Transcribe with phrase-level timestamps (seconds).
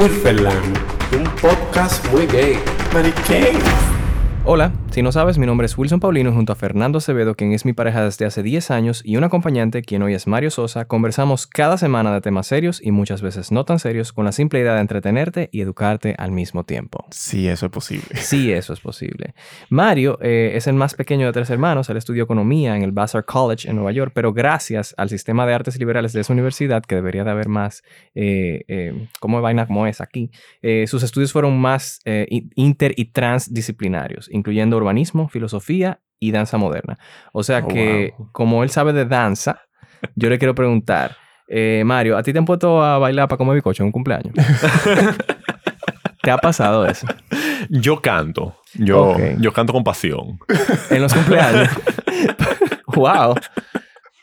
[0.00, 0.76] Wilferland,
[1.16, 2.58] un podcast muy gay.
[2.92, 3.58] Mariquén.
[4.44, 7.64] Hola, si no sabes, mi nombre es Wilson Paulino junto a Fernando Acevedo, quien es
[7.64, 10.84] mi pareja desde hace 10 años, y un acompañante, quien hoy es Mario Sosa.
[10.84, 14.60] Conversamos cada semana de temas serios y muchas veces no tan serios, con la simple
[14.60, 17.04] idea de entretenerte y educarte al mismo tiempo.
[17.10, 18.04] Sí, eso es posible.
[18.14, 19.34] Sí, eso es posible.
[19.68, 21.90] Mario eh, es el más pequeño de tres hermanos.
[21.90, 25.54] Él estudió economía en el Vassar College en Nueva York, pero gracias al sistema de
[25.54, 27.82] artes liberales de esa universidad, que debería de haber más,
[28.14, 30.30] eh, eh, como vaina como es aquí,
[30.62, 36.56] eh, sus estudios fueron más eh, in- inter y transdisciplinarios, incluyendo urbanismo, filosofía y danza
[36.58, 36.98] moderna.
[37.32, 38.28] O sea Oh, que, wow.
[38.32, 39.60] como él sabe de danza,
[40.14, 41.16] yo le quiero preguntar,
[41.48, 44.34] eh, Mario, ¿a ti te han puesto a bailar para comer bicocho en un cumpleaños?
[46.22, 47.06] ¿Te ha pasado eso?
[47.68, 48.56] Yo canto.
[48.74, 50.38] Yo, yo canto con pasión.
[50.90, 51.68] En los cumpleaños.
[52.86, 53.34] wow.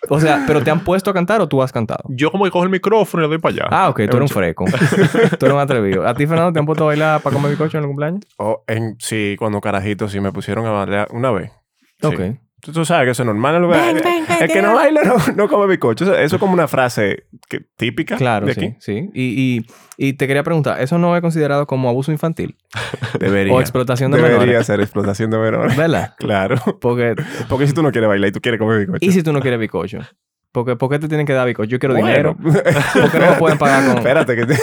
[0.09, 2.03] O sea, ¿pero te han puesto a cantar o tú has cantado?
[2.09, 3.65] Yo como que cojo el micrófono y le doy para allá.
[3.69, 4.65] Ah, ok, tú eres un freco.
[5.39, 6.07] tú eres un atrevido.
[6.07, 8.21] ¿A ti, Fernando, te han puesto a bailar para comer bicocho en el cumpleaños?
[8.37, 11.51] Oh, en, sí, cuando carajito sí me pusieron a bailar una vez.
[12.01, 12.07] Sí.
[12.07, 12.21] Ok.
[12.61, 13.55] Tú, tú sabes que eso es normal.
[13.55, 13.95] en el lugar.
[14.41, 16.03] el que no baila no, no come bicocho.
[16.03, 18.75] Eso, eso es como una frase que, típica Claro, de sí, aquí.
[18.79, 19.09] sí.
[19.13, 19.65] Y,
[19.97, 22.55] y, y te quería preguntar, ¿eso no es considerado como abuso infantil?
[23.19, 23.53] Debería.
[23.53, 24.65] O explotación de Debería menores.
[24.67, 25.75] ser explotación de menores.
[25.75, 26.13] ¿Verdad?
[26.19, 26.55] claro.
[26.79, 27.15] Porque,
[27.49, 28.99] Porque si tú no quieres bailar y tú quieres comer bicocho.
[29.05, 29.99] ¿y si tú no quieres bicocho?
[30.51, 31.69] Porque, ¿Por qué te tienen que dar bicocho?
[31.69, 32.07] Yo quiero Bueno.
[32.09, 32.35] dinero.
[32.37, 33.97] ¿Por qué no me pueden pagar con...?
[33.99, 34.55] Espérate que te...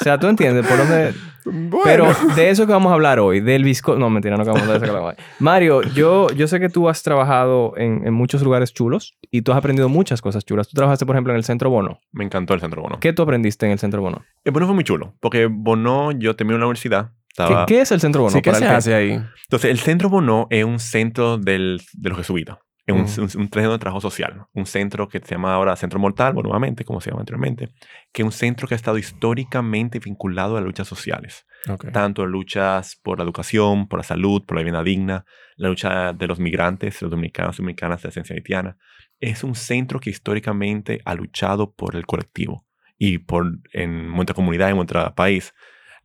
[0.00, 1.12] O sea, tú entiendes por dónde...
[1.44, 1.80] bueno.
[1.84, 3.98] Pero de eso que vamos a hablar hoy, del bizcocho...
[3.98, 5.24] No, mentira, no que vamos a hablar de eso que hablamos hoy.
[5.40, 9.52] Mario, yo, yo sé que tú has trabajado en, en muchos lugares chulos y tú
[9.52, 10.68] has aprendido muchas cosas chulas.
[10.68, 12.00] Tú trabajaste, por ejemplo, en el Centro Bono.
[12.12, 12.98] Me encantó el Centro Bono.
[13.00, 14.24] ¿Qué tú aprendiste en el Centro Bono?
[14.44, 15.14] El Bono fue muy chulo.
[15.20, 17.12] Porque Bono, yo terminé la universidad.
[17.28, 17.66] Estaba...
[17.66, 18.32] ¿Qué, qué es el Centro Bono?
[18.32, 19.12] Sí, ¿qué Para se hace ahí?
[19.12, 22.58] Entonces, el Centro Bono es un centro del, de los jesuitas.
[22.92, 23.04] Un, Mm.
[23.18, 24.46] un, un centro de trabajo social.
[24.54, 27.68] Un centro que se llama ahora Centro Mortal, o nuevamente, como se llama anteriormente.
[28.12, 31.44] Que es un centro que ha estado históricamente vinculado a las luchas sociales.
[31.68, 31.90] Ok.
[31.92, 35.24] tanto luchas por la educación, por la salud, por la vivienda digna,
[35.56, 38.76] la lucha de los migrantes, los dominicanos y dominicanas de ascendencia haitiana.
[39.18, 42.64] Es un centro que históricamente ha luchado por el colectivo
[42.96, 45.52] y por en nuestra comunidad, en nuestro país,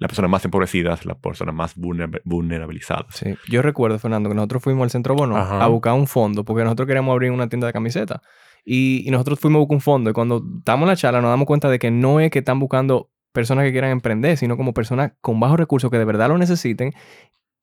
[0.04, 3.16] las personas más empobrecidas, las personas más vulner- vulnerabilizadas.
[3.16, 3.36] Sí.
[3.50, 5.64] Yo recuerdo, Fernando, que nosotros fuimos al Centro Bono Ajá.
[5.64, 8.22] a buscar un fondo porque nosotros queríamos abrir una tienda de camisetas.
[8.66, 11.32] Y, y nosotros fuimos a buscar un fondo y cuando estamos en la charla nos
[11.32, 14.74] damos cuenta de que no es que están buscando personas que quieran emprender, sino como
[14.74, 16.94] personas con bajos recursos que de verdad lo necesiten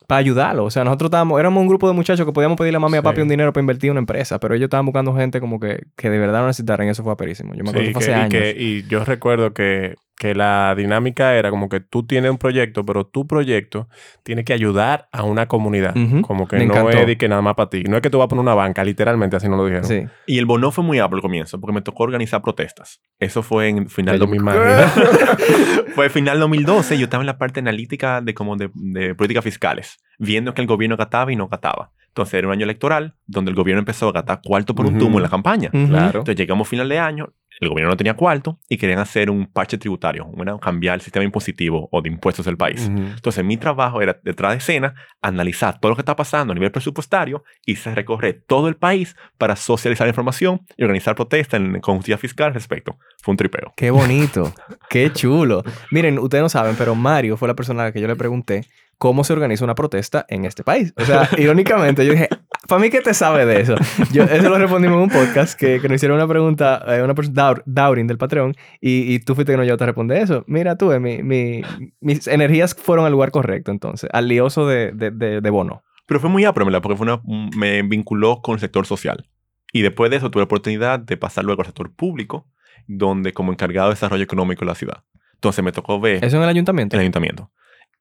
[0.06, 0.64] para ayudarlo.
[0.64, 2.98] O sea, nosotros estábamos, éramos un grupo de muchachos que podíamos pedirle a mami y
[2.98, 5.60] a papi un dinero para invertir en una empresa, pero ellos estaban buscando gente como
[5.60, 7.54] que, que de verdad lo necesitaran y eso fue aperísimo.
[7.54, 8.30] Yo me acuerdo Sí, que fue que- hace y, años.
[8.32, 12.84] que- y yo recuerdo que, que la dinámica era como que tú tienes un proyecto,
[12.84, 13.88] pero tu proyecto
[14.22, 15.96] tiene que ayudar a una comunidad.
[15.96, 16.98] Ujú, Como que me no encantó.
[16.98, 17.84] es de que nada más para ti.
[17.84, 19.86] No es que tú vas a poner una banca, literalmente así nos lo dijeron.
[19.86, 20.02] Sí.
[20.26, 23.00] Y el bono fue muy amplio al comienzo, porque me tocó organizar protestas.
[23.18, 24.62] Eso fue en final 2000 imagino.
[25.94, 26.98] Fue final 2012.
[26.98, 30.66] Yo estaba en la parte analítica de como de, de políticas fiscales, viendo que el
[30.66, 31.92] gobierno gataba y no gataba.
[32.08, 35.04] Entonces era un año electoral donde el gobierno empezó a gatar cuarto por un Ujú.
[35.06, 35.70] tumo en la campaña.
[35.72, 35.88] Ujú.
[35.88, 36.18] Claro.
[36.20, 39.78] Entonces llegamos final de año, el gobierno no tenía cuarto y querían hacer un parche
[39.78, 42.88] tributario, una- cambiar el sistema impositivo o de impuestos del país.
[42.92, 43.02] Ujú.
[43.02, 46.72] Entonces mi trabajo era detrás de escena analizar todo lo que está pasando a nivel
[46.72, 51.96] presupuestario y se recorre todo el país para socializar información y organizar protestas en, con
[51.96, 52.98] justicia fiscal al respecto.
[53.22, 53.72] Fue un tripeo.
[53.76, 54.52] Qué bonito,
[54.90, 55.62] qué chulo.
[55.90, 58.64] Miren, ustedes no saben, pero Mario fue la persona a la que yo le pregunté
[58.98, 60.92] cómo se organiza una protesta en este país.
[60.96, 62.28] O sea, irónicamente, yo dije,
[62.70, 63.74] para mí, ¿qué te sabe de eso?
[64.12, 67.14] Yo, eso lo respondimos en un podcast que, que nos hicieron una pregunta, eh, una
[67.14, 70.42] persona, Daur- Daurin del Patreon, y, y tú fuiste que no yo te respondí eso.
[70.46, 71.60] Mira tú, eh, mi, mi-
[72.00, 75.82] mis energías fueron al lugar correcto, entonces, al lioso de, de, de, de Bono.
[76.06, 76.80] Pero fue muy apro, ¿verdad?
[76.80, 77.20] porque fue una-
[77.56, 79.28] me vinculó con el sector social.
[79.72, 82.46] Y después de eso tuve la oportunidad de pasar luego al sector público,
[82.86, 85.04] donde como encargado de desarrollo económico de la ciudad.
[85.34, 86.96] Entonces me tocó ver ¿Eso en el ayuntamiento?
[86.96, 87.50] el ayuntamiento.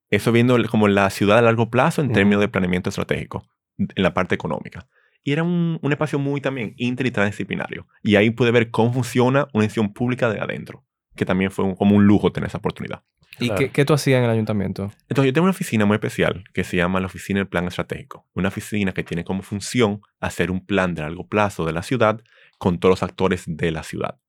[0.10, 2.16] Eso viendo como la ciudad a largo plazo en Ujú.
[2.16, 3.44] términos de planeamiento estratégico,
[3.80, 4.88] en la parte económica.
[5.24, 7.88] Y era un, un espacio muy también inter y transdisciplinario.
[8.04, 10.86] Y ahí pude ver cómo funciona una institución pública de adentro,
[11.16, 13.04] que también fue un- como un lujo tener esa oportunidad.
[13.42, 13.60] ¿Y Claro.
[13.60, 14.92] qué, qué tú hacías en el ayuntamiento?
[15.08, 18.28] Entonces yo tengo una oficina muy especial que se llama la Oficina del Plan Estratégico.
[18.34, 22.22] Una oficina que tiene como función hacer un plan de largo plazo de la ciudad
[22.58, 24.20] con todos los actores de la ciudad.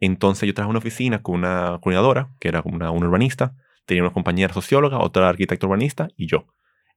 [0.00, 3.54] Entonces yo en una oficina con una coordinadora, que era como una, una urbanista,
[3.86, 6.46] tenía una compañera socióloga, otra arquitecto urbanista y yo.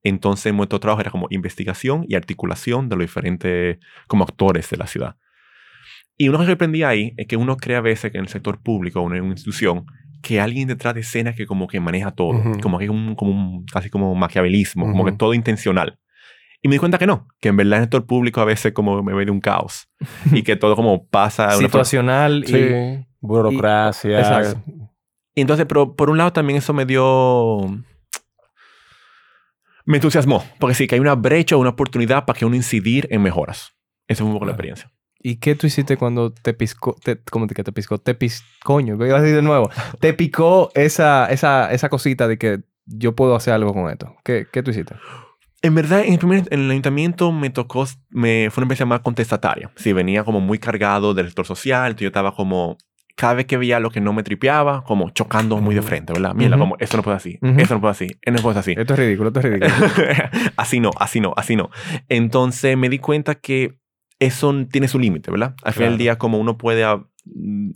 [0.03, 4.87] Entonces nuestro trabajo era como investigación y articulación de los diferentes como actores de la
[4.87, 5.15] ciudad.
[6.17, 8.61] Y cosa que aprendí ahí es que uno cree a veces que en el sector
[8.61, 9.85] público o en una institución
[10.21, 13.31] que alguien detrás de escena que como que maneja todo, como que es un, como
[13.31, 15.97] un- casi como maquiavelismo, como que todo intencional.
[16.61, 18.73] Y me di cuenta que no, que en verdad en el sector público a veces
[18.73, 19.87] como me ve de un caos
[20.33, 22.47] y que todo como pasa de una forma- Situacional y...
[22.47, 24.19] Sí, burocracia.
[25.35, 27.61] Y entonces, pero por un lado también eso me dio...
[29.89, 33.07] Me entusiasmó, porque sí, que hay una brecha o una oportunidad para que uno incidir
[33.09, 33.73] en mejoras.
[34.07, 34.69] Esa fue un poco la Claro.
[34.69, 34.91] experiencia.
[35.19, 37.97] ¿Y qué tú hiciste cuando te piscó, te, ¿cómo te, que te piscó?
[37.97, 39.71] Te pis, coño, voy a decir de nuevo.
[39.99, 44.15] Te picó esa, esa, esa cosita de que yo puedo hacer algo con esto.
[44.23, 44.93] ¿Qué, qué tú hiciste?
[45.63, 48.99] En verdad, en el, primer, en el ayuntamiento me tocó, me, fue una experiencia más
[49.01, 49.71] contestataria.
[49.75, 52.77] Sí, venía como muy cargado del sector social, yo estaba como,
[53.19, 56.33] cada vez que veía lo que no me tripeaba, como chocando muy de frente, ¿verdad?
[56.33, 56.59] Mira, Ujú.
[56.59, 57.59] como, eso no puede así, Ujú.
[57.59, 58.71] eso no puede así, eso no puede así.
[58.77, 59.73] Esto es ridículo, esto es ridículo.
[60.55, 61.69] así no, así no, así no.
[62.07, 63.77] Entonces me di cuenta que
[64.19, 65.53] eso tiene su límite, ¿verdad?
[65.63, 66.03] Al final del Claro.
[66.03, 67.71] día, como uno puede, ah, mm,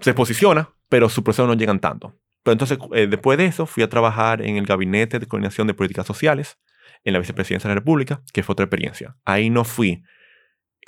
[0.00, 2.14] se posiciona, pero sus procesos no llegan tanto.
[2.42, 5.72] Pero entonces, eh, después de eso, fui a trabajar en el Gabinete de Coordinación de
[5.72, 6.58] Políticas Sociales,
[7.04, 9.16] en la Vicepresidencia de la República, que fue otra experiencia.
[9.24, 10.02] Ahí no fui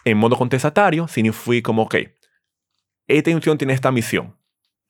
[0.04, 1.96] en modo contestatario, sino fui como, ok,
[3.06, 4.36] esta institución tiene esta misión.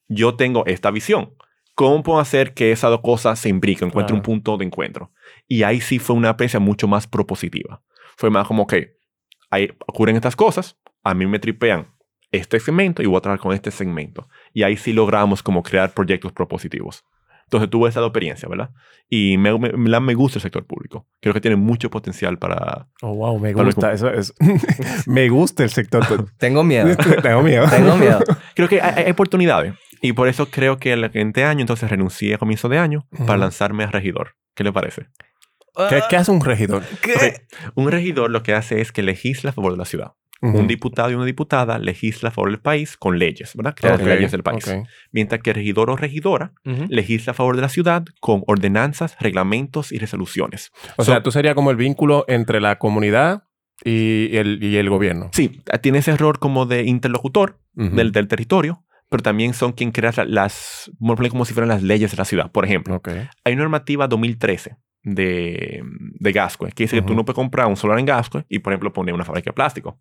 [0.09, 1.35] Yo tengo esta visión.
[1.75, 5.13] ¿Cómo puedo hacer que esas dos cosas se imbriquen, encuentre un punto de encuentro?
[5.47, 7.83] Y ahí sí fue una experiencia mucho más propositiva.
[8.17, 8.75] Fue más como, ok,
[9.51, 11.95] ahí ocurren estas cosas, a mí me tripean
[12.33, 14.29] este segmento y voy a trabajar con este segmento.
[14.55, 17.05] Y ahí sí logramos como crear proyectos propositivos.
[17.47, 18.71] Entonces tuve esa experiencia, ¿verdad?
[19.09, 21.07] Y me, me, me- gusta el sector público.
[21.21, 22.89] Creo que tiene mucho potencial para...
[23.03, 23.93] Oh, wow, me gusta.
[23.93, 24.35] Eso es.
[25.07, 26.05] me gusta el sector.
[26.39, 26.97] Tengo miedo.
[27.23, 27.69] Tengo miedo.
[27.69, 28.19] Tengo miedo.
[28.55, 29.75] Creo que hay, hay oportunidades.
[30.03, 33.39] Y por eso creo que el siguiente año entonces renuncié a comienzo de año para
[33.39, 34.35] lanzarme a regidor.
[34.55, 35.07] ¿Qué le parece?
[35.89, 36.83] ¿Qué, qué hace un regidor?
[37.75, 40.13] Un regidor lo que hace es que legisla a favor de la ciudad.
[40.43, 43.75] Un diputado y una diputada legisla a favor del país con leyes, ¿verdad?
[43.75, 44.77] Crea Ok, las leyes del país.
[45.11, 46.85] Mientras que regidor o regidora Ujú.
[46.89, 50.73] legisla a favor de la ciudad con ordenanzas, reglamentos y resoluciones.
[50.97, 53.45] O So- sea, tú serías como el vínculo entre la comunidad
[53.85, 55.31] y el, y el gobierno.
[55.33, 60.13] Sí, tiene ese error como de interlocutor del, del territorio, pero también son quien crea
[60.17, 60.91] la- las,
[61.31, 62.51] como si fueran las leyes de la ciudad.
[62.53, 63.09] Por ejemplo, Ok.
[63.45, 65.83] hay una normativa 2013 de,
[66.19, 68.73] de Gascue que dice que tú no puedes comprar un solar en Gascue y, por
[68.73, 70.01] ejemplo, poner una fábrica de plástico.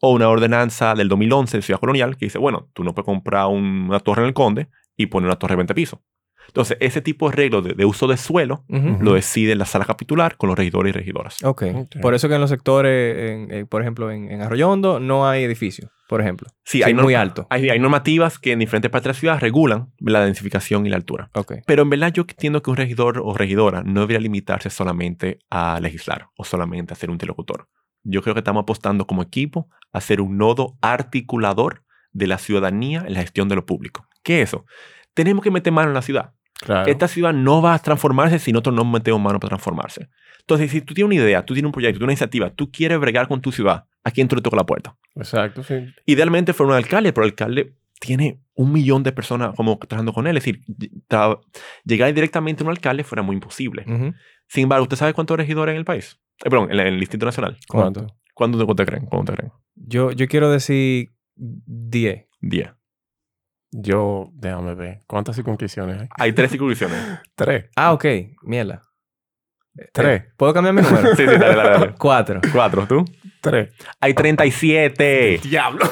[0.00, 3.46] O una ordenanza del 2011 de Ciudad Colonial que dice, bueno, tú no puedes comprar
[3.46, 6.00] un- una torre en el Conde y poner una torre de 20 pisos.
[6.48, 8.98] Entonces, ese tipo de arreglos de, de uso de suelo Ujú.
[9.00, 11.42] lo decide la sala capitular con los regidores y regidoras.
[11.42, 11.64] Ok.
[11.74, 11.96] Ok.
[12.00, 15.42] Por eso que en los sectores, en- eh, por ejemplo, en, en Arroyondo, no hay
[15.42, 16.48] edificios, por ejemplo.
[16.64, 17.48] Sí, hay, muy alto.
[17.50, 20.96] Hay, hay normativas que en diferentes partes de la ciudad regulan la densificación y la
[20.96, 21.30] altura.
[21.34, 21.54] Ok.
[21.66, 25.80] Pero en verdad yo entiendo que un regidor o regidora no debería limitarse solamente a
[25.80, 27.68] legislar o solamente a ser un interlocutor.
[28.08, 31.82] Yo creo que estamos apostando como equipo a ser un nodo articulador
[32.12, 34.06] de la ciudadanía en la gestión de lo público.
[34.22, 34.64] ¿Qué es eso?
[35.12, 36.32] Tenemos que meter mano en la ciudad.
[36.60, 36.90] Claro.
[36.90, 40.08] Esta ciudad no va a transformarse si nosotros no metemos mano para transformarse.
[40.40, 43.28] Entonces, si tú tienes una idea, tú tienes un proyecto, una iniciativa, tú quieres bregar
[43.28, 44.96] con tu ciudad, ¿a quién tú le toca la puerta?
[45.16, 45.92] Exacto, sí.
[46.06, 50.26] Idealmente fuera un alcalde, pero el alcalde tiene un millón de personas como trabajando con
[50.26, 50.36] él.
[50.36, 50.62] Es decir,
[51.84, 53.84] llegar directamente a un alcalde fuera muy imposible.
[54.48, 56.18] Sin embargo, ¿usted sabe cuántos regidores en el país?
[56.44, 57.56] Eh, perdón, en, la- en el Distrito Nacional.
[57.68, 58.06] ¿Cuánto?
[58.34, 59.06] ¿Cuántos cuánto te creen?
[59.06, 59.52] ¿Cuánto te creen?
[59.74, 62.26] Yo, yo quiero decir 10.
[62.40, 62.70] Diez.
[63.72, 65.02] Yo, déjame ver.
[65.06, 66.08] ¿Cuántas circunscripciones hay?
[66.16, 67.20] Hay tres circunscripciones.
[67.34, 67.66] Tres.
[67.76, 68.04] Ah, ok.
[68.42, 68.82] Mierda.
[69.92, 70.22] Tres.
[70.22, 71.08] Eh, ¿Puedo cambiar mi número?
[71.16, 71.94] sí, sí, dale, dale, dale.
[71.98, 72.40] Cuatro.
[72.52, 73.04] Cuatro, ¿tú?
[73.42, 73.74] Tres.
[74.00, 75.40] Hay 37.
[75.42, 75.84] ¡Diablo!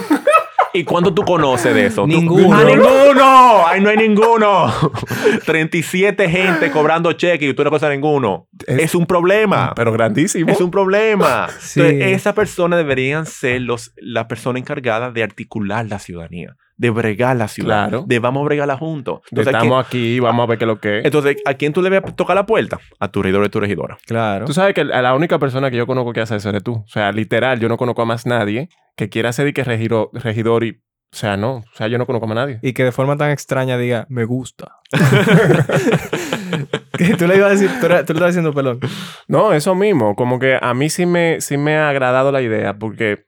[0.75, 2.02] ¿Y cuánto tú conoces de eso?
[2.02, 2.52] ¿Tú- Ninguno.
[2.52, 3.66] ¡Ah, ninguno!
[3.66, 4.66] ¡Ay, no hay ninguno!
[5.47, 8.49] 37 gente cobrando cheques y tú no conoces a ninguno.
[8.66, 9.73] Es, Es- un problema.
[9.76, 10.50] Pero grandísimo.
[10.50, 11.49] Es un problema.
[11.61, 11.81] Sí.
[11.81, 17.37] Entonces, esas personas deberían ser los, la persona encargada de articular la ciudadanía, de bregar
[17.37, 18.04] la ciudad, Claro.
[18.07, 19.21] de vamos a bregarla juntos.
[19.31, 21.04] Entonces, ¿a Estamos aquí, vamos a ver qué es lo que es.
[21.04, 22.78] entonces, ¿a quién tú le debes tocar la puerta?
[22.99, 23.97] A tu regidor y tu regidora.
[24.07, 24.45] Claro.
[24.45, 26.73] Tú sabes que la única persona que yo conozco que hace eso eres tú.
[26.75, 30.10] O sea, literal, yo no conozco a más nadie que quiera ser y que regidor,
[30.12, 30.82] regidor y...
[31.12, 31.58] O sea, no.
[31.58, 32.58] O sea, yo no conozco a nadie.
[32.60, 34.80] Y que de forma tan extraña diga, me gusta.
[36.98, 38.80] que tú le ibas a decir, tú, le estás diciendo pelón.
[39.28, 40.14] No, eso mismo.
[40.16, 43.26] Como que a mí sí me, sí me ha agradado la idea porque,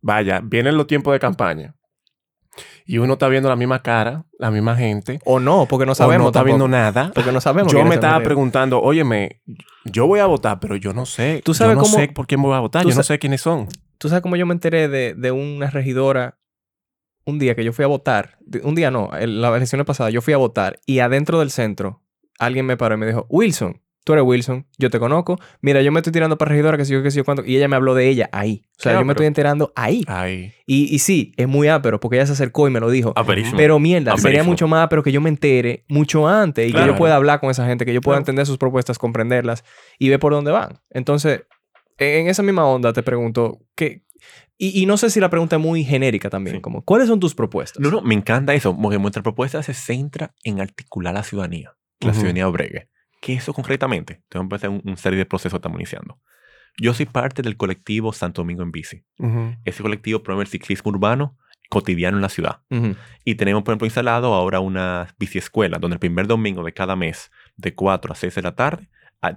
[0.00, 1.74] vaya, vienen los tiempos de campaña
[2.86, 5.20] y uno está viendo la misma cara, la misma gente.
[5.24, 6.24] O no, porque no o sabemos.
[6.24, 6.58] no está tampoco.
[6.58, 7.12] viendo nada.
[7.14, 7.72] Porque no sabemos.
[7.72, 9.42] Yo me estaba los preguntando, óyeme,
[9.84, 11.42] yo voy a votar, pero yo no sé.
[11.44, 12.84] ¿Tú sabes yo no cómo- sé por quién voy a votar.
[12.84, 13.68] Yo no sé quiénes son.
[14.00, 16.38] ¿Tú sabes cómo yo me enteré de, de una regidora
[17.26, 20.22] un día que yo fui a votar, un día no, en la elección pasada, yo
[20.22, 22.02] fui a votar y adentro del centro
[22.38, 25.92] alguien me paró y me dijo, Wilson, tú eres Wilson, yo te conozco, mira, yo
[25.92, 27.76] me estoy tirando para regidora, que sé yo, que sé yo cuánto, y ella me
[27.76, 28.62] habló de ella ahí.
[28.78, 29.12] O sea, Qué yo me ápero.
[29.12, 30.02] estoy enterando ahí.
[30.08, 30.54] Ay.
[30.66, 33.12] Y, y sí, es muy ápero porque ella se acercó y me lo dijo.
[33.14, 33.58] Aperísimo.
[33.58, 34.50] Pero mierda, sería Aperísimo.
[34.52, 36.92] mucho más ápero que yo me entere mucho antes y que Claro.
[36.92, 38.22] yo pueda hablar con esa gente, que yo pueda Claro.
[38.22, 39.62] entender sus propuestas, comprenderlas
[39.98, 40.80] y ver por dónde van.
[40.88, 41.42] Entonces,
[42.00, 44.02] en esa misma onda te pregunto, ¿qué?
[44.58, 46.62] Y, y no sé si la pregunta es muy genérica también, Sí.
[46.62, 47.80] como, ¿cuáles son tus propuestas?
[47.80, 52.06] No, no, me encanta eso, porque nuestra propuesta se centra en articular la ciudadanía, que
[52.08, 52.20] la Ujú.
[52.20, 52.88] ciudadanía bregue.
[53.22, 54.22] ¿Qué es eso concretamente?
[54.28, 56.18] Tengo que empezar un, un serie de procesos que estamos iniciando.
[56.78, 59.02] Yo soy parte del colectivo Santo Domingo en Bici.
[59.18, 59.56] Ujú.
[59.64, 61.36] Ese colectivo promueve el ciclismo urbano
[61.70, 62.60] cotidiano en la ciudad.
[62.70, 62.96] Ujú.
[63.24, 67.30] Y tenemos, por ejemplo, instalado ahora una biciescuela, donde el primer domingo de cada mes,
[67.56, 68.88] de 4 a 6 de la tarde,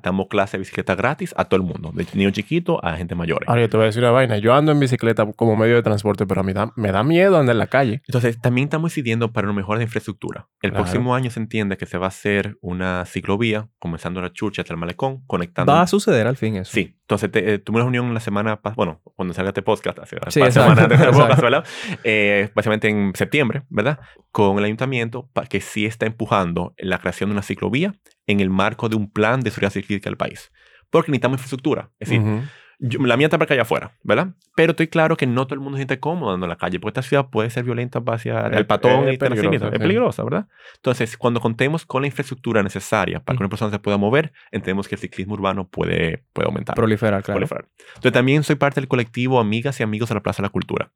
[0.01, 3.49] damos clase de bicicleta gratis a todo el mundo, de niños chiquitos a gente mayores.
[3.49, 4.37] Ahora yo te voy a decir una vaina.
[4.37, 7.37] Yo ando en bicicleta como medio de transporte, pero a mí da- me da miedo
[7.37, 8.01] andar en la calle.
[8.07, 10.47] Entonces, también estamos incidiendo para una mejora de infraestructura.
[10.61, 10.83] El Claro.
[10.85, 14.73] próximo año se entiende que se va a hacer una ciclovía, comenzando la Church hasta
[14.73, 15.71] el Malecón, conectando.
[15.73, 16.71] Va a suceder al fin eso.
[16.71, 19.99] Sí, entonces te- eh, tuve una reunión la semana pasada, bueno, cuando salga este podcast,
[19.99, 21.41] hace Sí, semana de podcast.
[21.41, 21.65] ¿verdad?
[22.03, 23.99] Eh, básicamente en septiembre, ¿verdad?
[24.31, 27.93] Con el ayuntamiento pa- que sí está empujando la creación de una ciclovía
[28.27, 30.51] en el marco de un plan de seguridad ciclística del país.
[30.89, 31.89] Porque necesitamos infraestructura.
[31.99, 32.41] Es decir, Ujú.
[32.83, 34.35] Yo- la mía está para allá afuera, ¿verdad?
[34.55, 36.79] Pero estoy claro que no todo el mundo se siente cómodo andando en la calle,
[36.79, 39.69] porque esta ciudad puede ser violenta hacia Es- el patón es y peligrosa.
[39.69, 40.47] Es peligrosa, ¿verdad?
[40.75, 44.87] Entonces, cuando contemos con la infraestructura necesaria para que una persona se pueda mover, entendemos
[44.87, 46.75] que el ciclismo urbano puede, puede aumentar.
[46.75, 47.37] Proliferar, claro.
[47.39, 47.67] proliferar.
[47.95, 50.91] Entonces, también soy parte del colectivo Amigas y Amigos de la Plaza de la Cultura.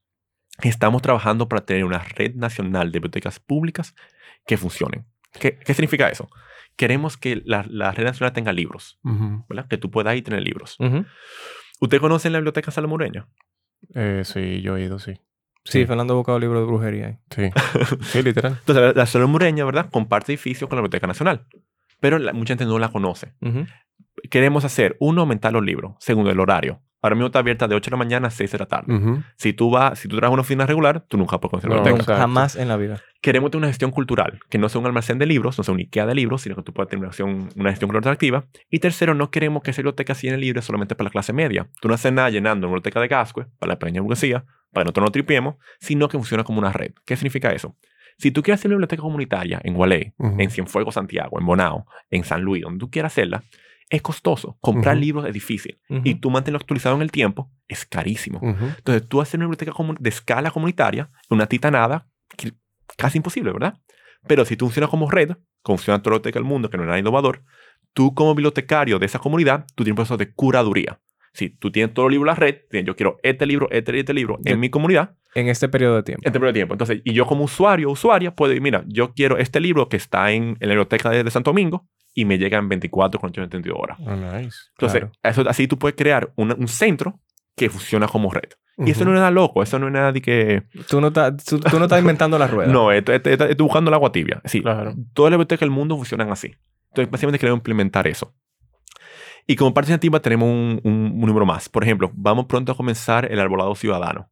[0.64, 3.96] Estamos trabajando para tener una red nacional de bibliotecas públicas
[4.46, 5.06] que funcionen.
[5.40, 6.30] ¿Qué, qué significa eso?
[6.76, 9.46] Queremos que la, la red nacional tenga libros, Ujú.
[9.50, 9.68] ¿verdad?
[9.68, 10.76] Que tú puedas ir tener libros.
[10.80, 11.06] Ujú.
[11.80, 13.28] ¿Usted conoce la biblioteca Salomoreña?
[13.94, 15.14] Eh, sí, yo he ido, sí.
[15.64, 15.86] Sí, Sí.
[15.86, 17.08] Fernando ha buscado libro de brujería.
[17.08, 17.18] ahí.
[17.30, 17.50] Sí.
[18.04, 18.54] sí, literal.
[18.60, 19.06] Entonces, la, la
[19.66, 19.90] ¿verdad?
[19.92, 21.46] Comparte edificio con la Biblioteca Nacional.
[22.00, 23.34] Pero la- mucha gente no la conoce.
[24.30, 25.96] Queremos hacer, uno, aumentar los libros.
[26.00, 26.82] Segundo, el horario.
[27.02, 29.00] Ahora mismo está abierta de 8 de la mañana a 6 de la tarde.
[29.36, 31.84] Si tú vas, si tú trabajas una oficina regular, tú nunca puedes conocer la No,
[31.84, 32.18] biblioteca.
[32.18, 33.02] Jamás en la vida.
[33.28, 35.82] Queremos tener una gestión cultural, que no sea un almacén de libros, no sea un
[35.82, 38.46] IKEA de libros, sino que tú puedas tener una gestión, una gestión cultural activa.
[38.70, 41.68] Y tercero, no queremos que esa biblioteca sea libre solamente para la clase media.
[41.82, 44.86] Tú no haces nada llenando una biblioteca de Gascue para la pequeña burguesía, para que
[44.86, 46.94] nosotros no tripiemos, sino que funciona como una red.
[47.06, 47.76] ¿Qué significa eso?
[48.18, 50.36] Si tú quieres hacer una biblioteca comunitaria en Gualey, Ujú.
[50.40, 53.44] en Cienfuegos, Santiago, en Bonao, en San Luis, donde tú quieras hacerla,
[53.90, 54.58] es costoso.
[54.62, 55.02] Comprar Ujú.
[55.06, 55.80] libros es difícil.
[55.90, 56.02] Ujú.
[56.06, 58.40] Y tú mantenerlo actualizado en el tiempo es carísimo.
[58.42, 62.08] Entonces, tú hacer una biblioteca de escala comunitaria, una titanada,
[62.38, 62.54] que-
[62.98, 63.76] casi imposible, ¿verdad?
[64.28, 66.84] Pero si tú funcionas como red, como funciona toda la biblioteca del mundo, que no
[66.84, 67.44] es nada innovador,
[67.94, 71.00] tú como bibliotecario de esa comunidad, tú tienes un proceso de curaduría.
[71.34, 74.00] Si tú tienes todo el libro en la red, yo quiero este libro, este y
[74.00, 76.24] este libro Yo- en mi comunidad, En este periodo de tiempo.
[76.24, 76.74] en este periodo de tiempo.
[76.74, 79.98] Entonces, y yo como usuario o usuaria puedo decir, mira, yo quiero este libro que
[79.98, 83.32] está en, en la biblioteca de, de Santo Domingo y me llega en 24 con
[83.32, 84.00] 72 horas.
[84.02, 84.58] Oh, nice.
[84.72, 85.12] Entonces, Claro.
[85.24, 87.20] eso, así tú puedes crear un centro
[87.58, 88.50] que funciona como red.
[88.78, 89.10] Y eso Ujú.
[89.10, 90.64] no es nada loco, eso no es nada de que...
[90.88, 92.72] Tú no, estás- tú, tú no estás inventando la rueda.
[92.72, 94.40] No, esto- esto- esto- estoy buscando el agua tibia.
[94.46, 94.94] Sí, Claro.
[95.14, 96.54] todas las bibliotecas del mundo funcionan así.
[96.90, 98.36] Entonces, básicamente queremos implementar eso.
[99.48, 101.70] Y como parte iniciativa tenemos un, un- un número más.
[101.70, 104.30] Por ejemplo, vamos pronto a comenzar el arbolado ciudadano,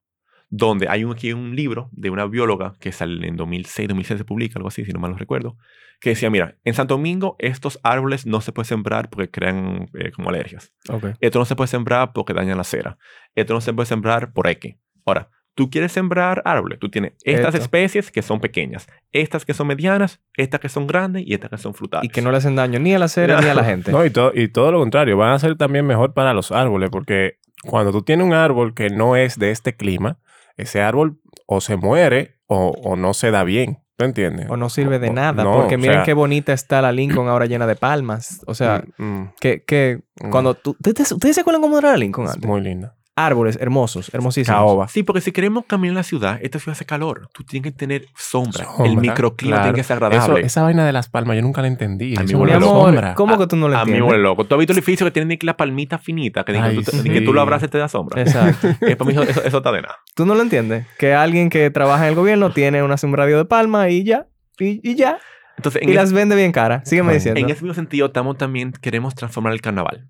[0.50, 4.26] donde hay un, aquí un libro de una bióloga que sale en 2006, 2006 se
[4.26, 5.58] publica, algo así, si no mal no recuerdo,
[6.00, 10.12] que decía, mira, en Santo Domingo estos árboles no se pueden sembrar porque crean eh,
[10.12, 10.74] como alergias.
[11.20, 12.98] Esto no se puede sembrar porque dañan la acera.
[13.34, 14.76] Esto no se puede sembrar por X.
[15.06, 16.80] Ahora, tú quieres sembrar árboles.
[16.80, 17.64] Tú tienes estas Esto.
[17.64, 21.58] especies que son pequeñas, estas que son medianas, estas que son grandes y estas que
[21.58, 22.06] son frutales.
[22.06, 23.92] Y que no le hacen daño ni a la acera ni a la gente.
[23.92, 26.90] No, y, to- y todo lo contrario, van a ser también mejor para los árboles,
[26.90, 30.20] porque cuando tú tienes un árbol que no es de este clima,
[30.58, 33.80] ese árbol o se muere o, o no se da bien.
[33.98, 34.48] ¿Tú entiendes?
[34.50, 35.44] O no sirve de O- nada.
[35.46, 38.42] no, porque o miren sea- qué bonita está la Lincoln ahora llena de palmas.
[38.46, 40.30] O sea, Mm, mm, que, que mm.
[40.32, 40.72] cuando tú...
[40.86, 42.46] ¿Ustedes, ustedes se acuerdan cómo era la Lincoln Es antes?
[42.50, 42.98] muy linda.
[43.18, 44.60] Árboles hermosos, hermosísimos.
[44.60, 44.88] Caoba.
[44.90, 47.30] Sí, porque si queremos caminar en la ciudad, esta ciudad hace calor.
[47.34, 48.66] Tú tienes que tener sombra.
[48.66, 49.64] Sombra, El microclima claro.
[49.72, 50.46] tiene que ser Eso, agradable.
[50.46, 52.16] esa vaina de las palmas yo nunca la entendí.
[52.18, 53.14] A mí Eso me es amor, sombra.
[53.16, 54.02] ¿cómo que tú no lo a mí entiendes?
[54.02, 54.44] me vuelve loco.
[54.46, 56.44] ¿Tú has visto el edificio que tiene ni que la palmita finita?
[56.44, 57.10] Que, Ay, tú, te- sí.
[57.10, 58.22] que tú lo abrazas y te da sombra.
[58.22, 58.68] Exacto.
[58.82, 59.96] Eh, para mí eso, eso, eso está de nada.
[60.14, 60.86] ¿Tú no lo entiendes?
[61.00, 64.28] Que alguien que trabaja en el gobierno tiene una, un radio de palma y ya.
[64.60, 65.20] Y, y ya.
[65.56, 66.82] Entonces, en, Y es- las vende bien cara.
[66.84, 67.40] Sígueme diciendo.
[67.40, 70.10] en ese mismo sentido, estamos también queremos transformar el carnaval.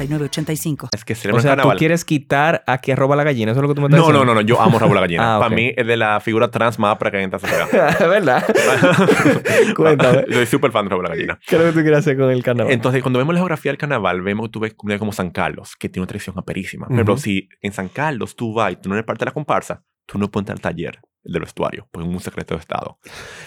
[0.09, 0.89] 906985.
[0.93, 1.77] Es que O sea, tú carnaval.
[1.77, 3.51] quieres quitar a que roba la gallina.
[3.51, 4.33] Eso es lo que tú me estás No, no, diciendo.
[4.33, 5.33] no, no, yo amo Raúl la gallina.
[5.33, 5.43] Ah, ok.
[5.43, 7.67] Para mí es de la figura trans más para que entra sociedad.
[7.99, 8.45] ¿Verdad?
[9.75, 10.25] Cuéntame.
[10.31, 11.39] Soy súper fan de Raúl la gallina.
[11.45, 12.71] ¿Qué es lo que tú quieres hacer con el carnaval?
[12.73, 15.75] Entonces, cuando vemos la geografía del carnaval, vemos que tú ves comunidades como San Carlos,
[15.77, 16.87] que tiene una tradición aperísima.
[16.87, 17.23] Por ejemplo, Ujú.
[17.23, 20.17] si en San Carlos tú vas y tú no eres parte de la comparsa, tú
[20.17, 22.97] no puedes entrar al taller del vestuario, porque es un secreto de Estado.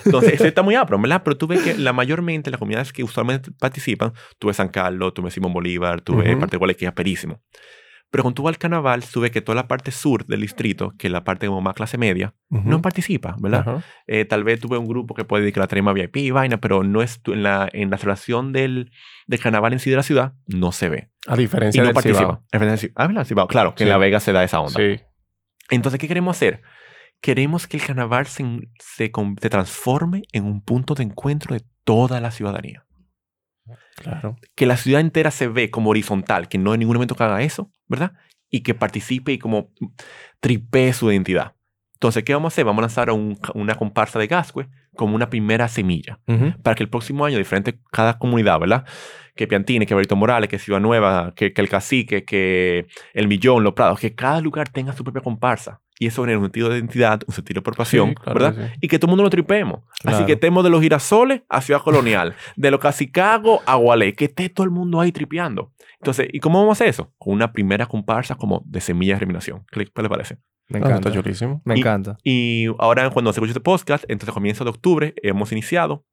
[0.04, 1.22] Entonces, eso está muy apro, ¿verdad?
[1.24, 5.12] Pero tú ves que la mayormente las comunidades que usualmente participan, tú ves San Carlos,
[5.14, 6.40] tú ves Simón Bolívar, tú ves Ujú.
[6.40, 7.42] parte de que es aperísimo.
[8.10, 10.94] Pero cuando tú vas al carnaval, tú ves que toda la parte sur del distrito,
[10.96, 13.60] que es la parte como más clase media, no participa, ¿verdad?
[13.68, 13.82] Ajá.
[14.06, 16.84] Eh, tal vez tuve un grupo que puede dedicar la tarima VIP y vaina, pero
[16.84, 18.92] no es en la, en la celebración del,
[19.26, 21.10] del carnaval en sí de la ciudad, no se ve.
[21.26, 22.20] A Y diferencia no del participa.
[22.20, 22.44] Cibao.
[22.94, 23.24] Ah, ¿verdad?
[23.26, 23.48] Cibao.
[23.48, 23.90] Claro, que en Sí.
[23.90, 24.78] La Vega se da esa onda.
[24.78, 25.00] Sí.
[25.70, 26.62] Entonces, ¿qué queremos hacer?
[27.24, 28.44] Queremos que el carnaval se,
[28.78, 32.84] se, se transforme en un punto de encuentro de toda la ciudadanía.
[33.96, 34.36] Claro.
[34.54, 37.40] Que la ciudad entera se ve como horizontal, que no hay ningún momento que haga
[37.40, 38.12] eso, ¿verdad?
[38.50, 39.70] Y que participe y como
[40.40, 41.54] tripee su identidad.
[41.94, 42.66] Entonces, ¿qué vamos a hacer?
[42.66, 46.20] Vamos a lanzar un- una comparsa de Gascue como una primera semilla
[46.62, 48.84] para que el próximo año, diferente cada comunidad, ¿verdad?
[49.34, 53.64] Que Piantini, que Berito Morales, que Ciudad Nueva, que, que el Cacique, que el Millón,
[53.64, 55.80] Los Prados, que cada lugar tenga su propia comparsa.
[55.98, 58.54] Y eso genera un sentido de identidad, un sentido de preocupación, Sí, claro ¿verdad?
[58.56, 58.78] que sí.
[58.80, 59.80] Y que todo el mundo lo tripeemos.
[60.00, 60.16] Claro.
[60.16, 64.24] Así que estemos de los girasoles a Ciudad Colonial, de los Cacicagos a Gualé, que
[64.26, 65.72] esté todo el mundo ahí tripeando.
[66.00, 67.12] Entonces, ¿y cómo vamos a hacer eso?
[67.16, 69.64] Con una primera comparsa como de semilla de germinación.
[69.70, 70.34] ¿Qué le- qué le parece?
[70.68, 71.12] Me Ah, está encanta.
[71.12, 71.62] chulísimo.
[71.64, 72.16] Me Y- encanta.
[72.24, 76.04] Y ahora, cuando se escucha este podcast, entonces a comienzo de octubre, hemos iniciado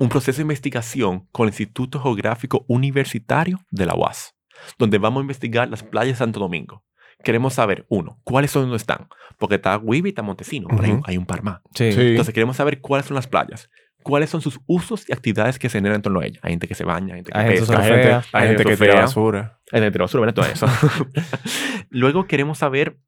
[0.00, 4.34] un proceso de investigación con el Instituto Geográfico Universitario de la UAS,
[4.78, 6.82] donde vamos a investigar las playas de Santo Domingo.
[7.22, 9.08] Queremos saber, uno, cuáles son donde están,
[9.38, 11.60] porque está Guibi y está Montesino, pero hay, un- hay un par más.
[11.74, 11.92] Sí.
[11.92, 12.00] Sí.
[12.00, 13.70] Entonces queremos saber cuáles son las playas,
[14.02, 16.40] cuáles son sus usos y actividades que se generan en torno a ellas.
[16.42, 18.22] Hay gente que se baña, hay gente que Hay gente pesca, Hay Fea.
[18.22, 19.00] gente, hay gente que tira fea.
[19.02, 19.58] basura.
[19.70, 20.32] hay gente que tira basura.
[20.32, 20.66] Todo eso.
[21.90, 22.98] Luego queremos saber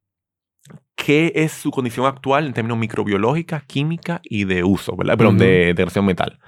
[0.97, 5.17] qué es su condición actual en términos microbiológica, química y de uso, ¿verdad?
[5.17, 5.45] Perdón, Ujú.
[5.45, 6.39] de degradación mental.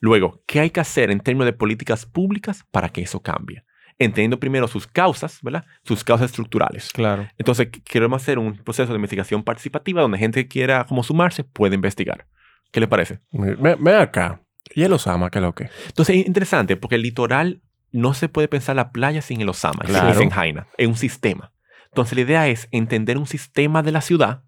[0.00, 3.64] Luego, ¿qué hay que hacer en términos de políticas públicas para que eso cambie?
[3.98, 5.64] Entendiendo primero sus causas, ¿verdad?
[5.84, 6.90] Sus causas estructurales.
[6.92, 7.28] Claro.
[7.38, 11.44] Entonces, qu- queremos hacer un proceso de investigación participativa donde gente que quiera como sumarse
[11.44, 12.26] puede investigar.
[12.72, 13.20] ¿Qué le parece?
[13.30, 14.40] Ven acá.
[14.74, 15.68] ¿Y el Osama qué es lo que?
[15.86, 19.84] Entonces, es interesante porque el litoral no se puede pensar la playa sin el Osama,
[19.84, 20.18] Claro.
[20.18, 20.66] sin Jaina.
[20.76, 21.52] Es un sistema.
[21.86, 24.42] Entonces, la idea es entender un sistema de la ciudad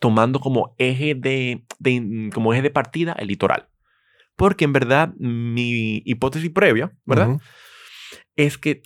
[0.00, 3.68] tomando como eje de, de- como eje de partida el litoral.
[4.36, 7.38] Porque en verdad mi hipótesis previa, ¿verdad?
[8.36, 8.82] Es que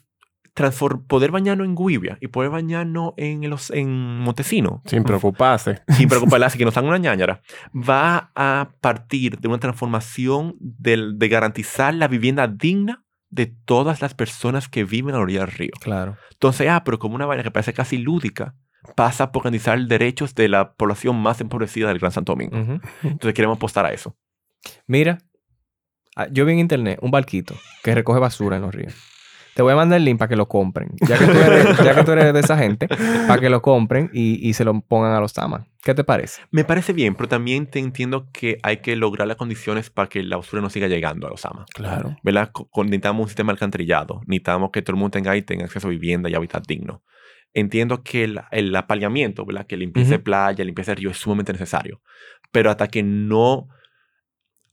[1.07, 5.83] poder bañarnos en Guivia y poder bañarnos en, los, en Montesino, Sin preocuparse.
[5.89, 11.29] sin preocuparse que nos hagan una ñañara, va a partir de una transformación del- de
[11.29, 15.71] garantizar la vivienda digna de todas las personas que viven a la orilla del río.
[15.81, 16.17] Claro.
[16.33, 18.57] Entonces, ah, pero como una vaina que parece casi lúdica,
[18.97, 22.59] pasa por garantizar derechos de la población más empobrecida del Gran Santo Domingo.
[22.59, 22.81] Ujú.
[23.05, 24.17] Entonces queremos apostar a eso.
[24.89, 25.19] Mira,
[26.17, 28.95] ah, yo vi en internet un barquito que recoge basura en los ríos.
[29.59, 30.91] Te voy a mandar el link para que lo compren.
[31.01, 34.09] Ya que tú eres, ya que tú eres de esa gente, para que lo compren
[34.13, 35.67] y, y se lo pongan a los tamas.
[35.83, 36.43] ¿Qué te parece?
[36.53, 40.23] Me parece bien, pero también te entiendo que hay que lograr las condiciones para que
[40.23, 41.69] la basura no siga llegando a los amas.
[41.75, 42.17] Claro.
[42.23, 42.53] ¿Verdad?
[42.85, 44.21] Necesitamos un sistema alcantarillado.
[44.27, 47.03] Necesitamos que todo el mundo tenga ahí, tenga acceso a vivienda y hábitat digno.
[47.53, 49.67] Entiendo que el, el apaleamiento, ¿verdad?
[49.67, 50.23] Que limpieza de Ujú.
[50.23, 52.01] playa, limpieza de río es sumamente necesario.
[52.53, 53.67] Pero hasta que no...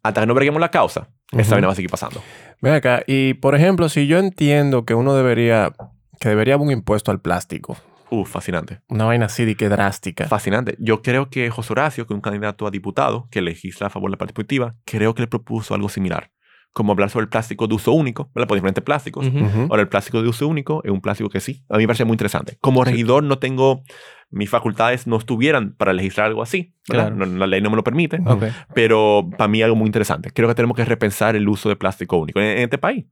[0.04, 1.52] Hasta que no breguemos la causa, Ujú.
[1.52, 2.22] vaina va a seguir pasando.
[2.62, 3.04] Ven acá.
[3.08, 5.74] Y, por ejemplo, si yo entiendo que uno debería...
[6.20, 7.78] Que debería haber un impuesto al plástico.
[8.10, 8.80] Uf, fascinante.
[8.88, 10.28] Una vaina así de que drástica.
[10.28, 10.76] Fascinante.
[10.80, 14.10] Yo creo que José Horacio, que es un candidato a diputado que legisla a favor
[14.10, 16.32] de la participativa, creo que le propuso algo similar.
[16.72, 18.48] Como hablar sobre el plástico de uso único, ¿verdad?
[18.48, 19.28] Por diferentes plásticos.
[19.28, 19.46] Ujú.
[19.46, 19.62] Ujú.
[19.70, 22.06] Ahora, el plástico de uso único es un plástico que sí, a mí me parece
[22.06, 22.58] muy interesante.
[22.62, 23.84] Como regidor no tengo,
[24.32, 27.14] mis facultades no estuvieran para legislar algo así, ¿verdad?
[27.16, 27.26] Claro.
[27.26, 28.44] No- la ley no me lo permite, Ok.
[28.74, 30.32] pero para mí algo muy interesante.
[30.32, 33.06] Creo que tenemos que repensar el uso de plástico único en, en este país.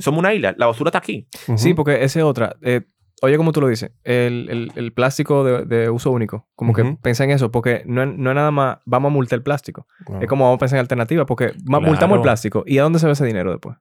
[0.00, 1.28] Somos una isla, la basura está aquí.
[1.56, 2.56] Sí, porque esa es otra.
[2.62, 2.82] Eh,
[3.22, 6.48] oye, como tú lo dices, el, el- el plástico de, de uso único.
[6.54, 6.98] Como que Ujú.
[7.00, 9.86] pensa en eso, porque no, es- no es nada más, vamos a multar el plástico.
[10.20, 11.82] Es como vamos a pensar en alternativas, porque Claro.
[11.86, 12.64] multamos el plástico.
[12.66, 13.76] ¿Y a dónde se ve ese dinero después?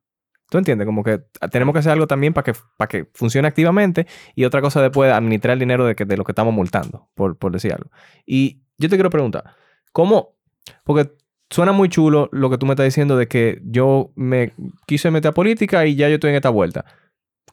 [0.49, 0.85] ¿Tú entiendes?
[0.85, 4.61] Como que tenemos que hacer algo también para que, para que funcione activamente y otra
[4.61, 7.73] cosa después, administrar el dinero de, que, de lo que estamos multando, por, por decir
[7.73, 7.91] algo.
[8.25, 9.55] Y yo te quiero preguntar,
[9.91, 10.37] ¿cómo?
[10.83, 11.11] Porque
[11.49, 14.53] suena muy chulo lo que tú me estás diciendo de que yo me
[14.87, 16.85] quise meter a política y ya yo estoy en esta vuelta.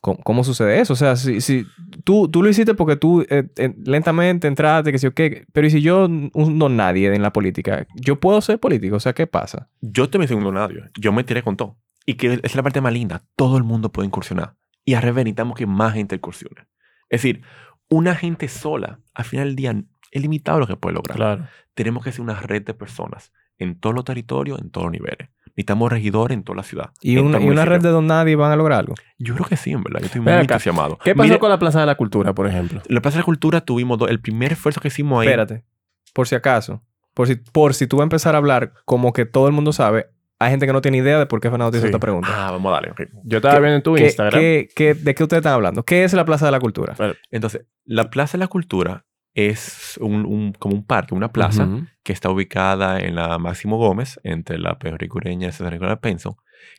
[0.01, 0.93] ¿Cómo, cómo sucede eso?
[0.93, 1.67] O sea, si, si
[2.05, 3.45] tú, tú lo hiciste porque tú eh,
[3.85, 7.87] lentamente entraste, que qué, pero ¿y si yo un don nadie en la política?
[7.95, 8.97] ¿Yo puedo ser político?
[8.97, 9.69] O sea, ¿qué pasa?
[9.81, 10.85] Yo te me segundo nadie.
[10.99, 11.77] Yo me tiré con todo.
[12.07, 13.25] Y que esa es la parte más linda.
[13.35, 14.55] Todo el mundo puede incursionar.
[14.85, 16.69] Y al revés, necesitamos que más gente incursione.
[17.09, 17.43] Es decir,
[17.89, 21.17] una gente sola, al final del día, es limitado lo que puede lograr.
[21.17, 21.47] Claro.
[21.75, 25.29] Tenemos que ser una red de personas en todos los territorios, en todos los niveles.
[25.47, 26.91] Necesitamos regidores en toda la ciudad.
[27.01, 28.95] ¿Y, todo y una red de don nadie van a lograr algo?
[29.19, 30.01] Yo creo que sí, en verdad.
[30.01, 30.99] Yo estoy muy entusiasmado.
[31.03, 32.83] ¿Qué pasó Mira, con la Plaza de la Cultura, por ejemplo?
[32.87, 35.29] La Plaza de la Cultura tuvimos el primer esfuerzo que hicimos ahí.
[35.29, 35.65] Espérate,
[36.13, 36.83] por si acaso,
[37.15, 39.73] por si, por si tú vas a empezar a hablar como que todo el mundo
[39.73, 41.89] sabe, hay gente que no tiene idea de por qué Fernando te hizo Sí.
[41.89, 42.29] esta pregunta.
[42.31, 42.93] Ah, vamos a darle.
[43.25, 44.41] Yo estaba ¿Qué- viendo en tu ¿Qué- Instagram.
[44.41, 45.83] qué- qué- ¿De qué ustedes están hablando?
[45.85, 46.95] ¿Qué es la Plaza de la Cultura?
[47.31, 51.69] Entonces, la Plaza de la Cultura es un, un- como un parque, una plaza
[52.03, 56.39] que está ubicada en la Máximo Gómez, entre la Perricureña y San Nicolás de Penso,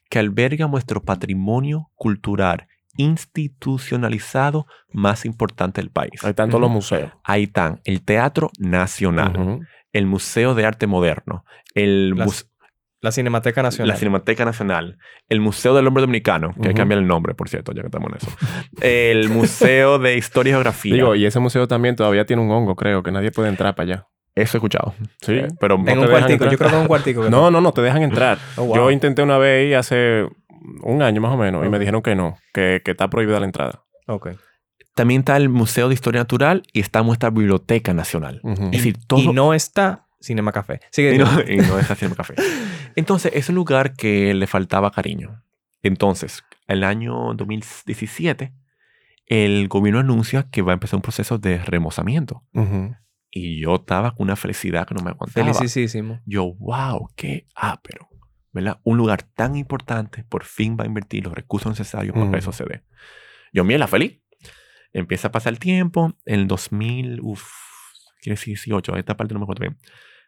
[0.10, 2.68] que alberga nuestro patrimonio cultural
[2.98, 6.24] institucionalizado más importante del país.
[6.24, 7.12] Ahí están todos los museos.
[7.24, 9.60] Ahí están el Teatro Nacional,
[9.94, 11.44] el Museo de Arte Moderno,
[11.76, 12.50] el Las-
[13.02, 13.90] La Cinemateca Nacional.
[13.90, 14.98] la Cinemateca Nacional,
[15.30, 16.78] el Museo del Hombre Dominicano, que hay que Ujú.
[16.78, 18.28] cambiar el nombre, por cierto, ya que estamos en eso,
[18.82, 20.94] el Museo de Historia y Geografía.
[20.96, 23.84] Digo, y ese museo también todavía tiene un hongo, creo, que nadie puede entrar para
[23.94, 24.08] allá.
[24.36, 24.94] eso he escuchado.
[25.22, 25.34] Sí.
[25.34, 26.32] Eh, pero en te un cuartico.
[26.34, 26.52] entrar.
[26.52, 27.24] Yo creo que en un cuartico.
[27.24, 28.38] que No, no, no, te dejan entrar.
[28.58, 28.76] Oh, wow.
[28.76, 30.26] Yo intenté una vez hace
[30.82, 33.46] un año más o menos y me dijeron que no, que, que está prohibida la
[33.46, 33.84] entrada.
[34.08, 34.30] Ok.
[34.96, 38.40] También está el Museo de Historia Natural y está nuestra Biblioteca Nacional.
[38.44, 38.64] Ujú.
[38.66, 39.20] Es decir, todo...
[39.20, 40.80] Y no está Cinema Café.
[40.92, 42.36] Sigue y no, y no está haciendo café.
[42.96, 45.44] Entonces, es un lugar que le faltaba cariño.
[45.84, 48.54] Entonces, el año 2017,
[49.28, 52.44] el gobierno anuncia que va a empezar un proceso de remozamiento.
[52.54, 52.96] Ujú.
[53.30, 55.54] Y yo estaba con una felicidad que no me aguantaba.
[55.54, 56.22] Felicísimo.
[56.26, 58.08] Yo, wow, qué ápero.
[58.54, 58.80] ¿Verdad?
[58.84, 62.32] Un lugar tan importante por fin va a invertir los recursos necesarios para Mm.
[62.32, 62.82] que eso se dé.
[63.54, 64.20] Yo, mira, feliz.
[64.94, 66.14] Empieza a pasar el tiempo.
[66.26, 67.44] En el 2000, uff,
[68.22, 69.78] quiere decir 18, esta parte no me acuerdo bien.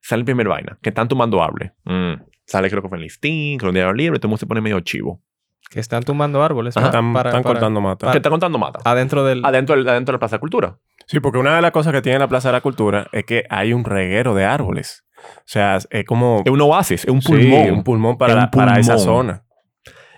[0.02, 1.71] Sale el primer vaina, que están tomando árboles.
[1.86, 2.13] Mm.
[2.45, 4.62] Sale creo que fue en listín, que un diario libre, todo el mundo se pone
[4.62, 5.21] medio chivo.
[5.69, 6.75] Que están tumbando árboles.
[6.78, 6.88] Ajá.
[6.88, 8.12] Están, para- están para- cortando mata.
[8.12, 8.80] ¿Qué está contando mata?
[8.86, 9.45] Adentro del...
[9.45, 10.80] Adentro, del- adentro de la Plaza de Cultura.
[11.06, 13.43] Sí, porque una de las cosas que tiene la Plaza de la Cultura es que
[13.49, 15.06] hay un reguero de árboles.
[15.17, 16.41] O sea, es como...
[16.45, 17.71] Es un oasis, es un Sí, pulmón.
[17.71, 19.43] un pulmón para, Es un para esa zona.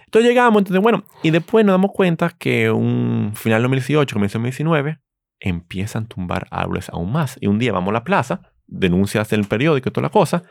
[0.05, 4.37] Entonces llegamos, entonces bueno, y después nos damos cuenta que un final de 2018, comienzo
[4.37, 4.99] de 2019,
[5.41, 7.37] empiezan a tumbar árboles aún más.
[7.41, 10.43] Y un día vamos a la plaza, denuncias en el periódico y toda la cosa,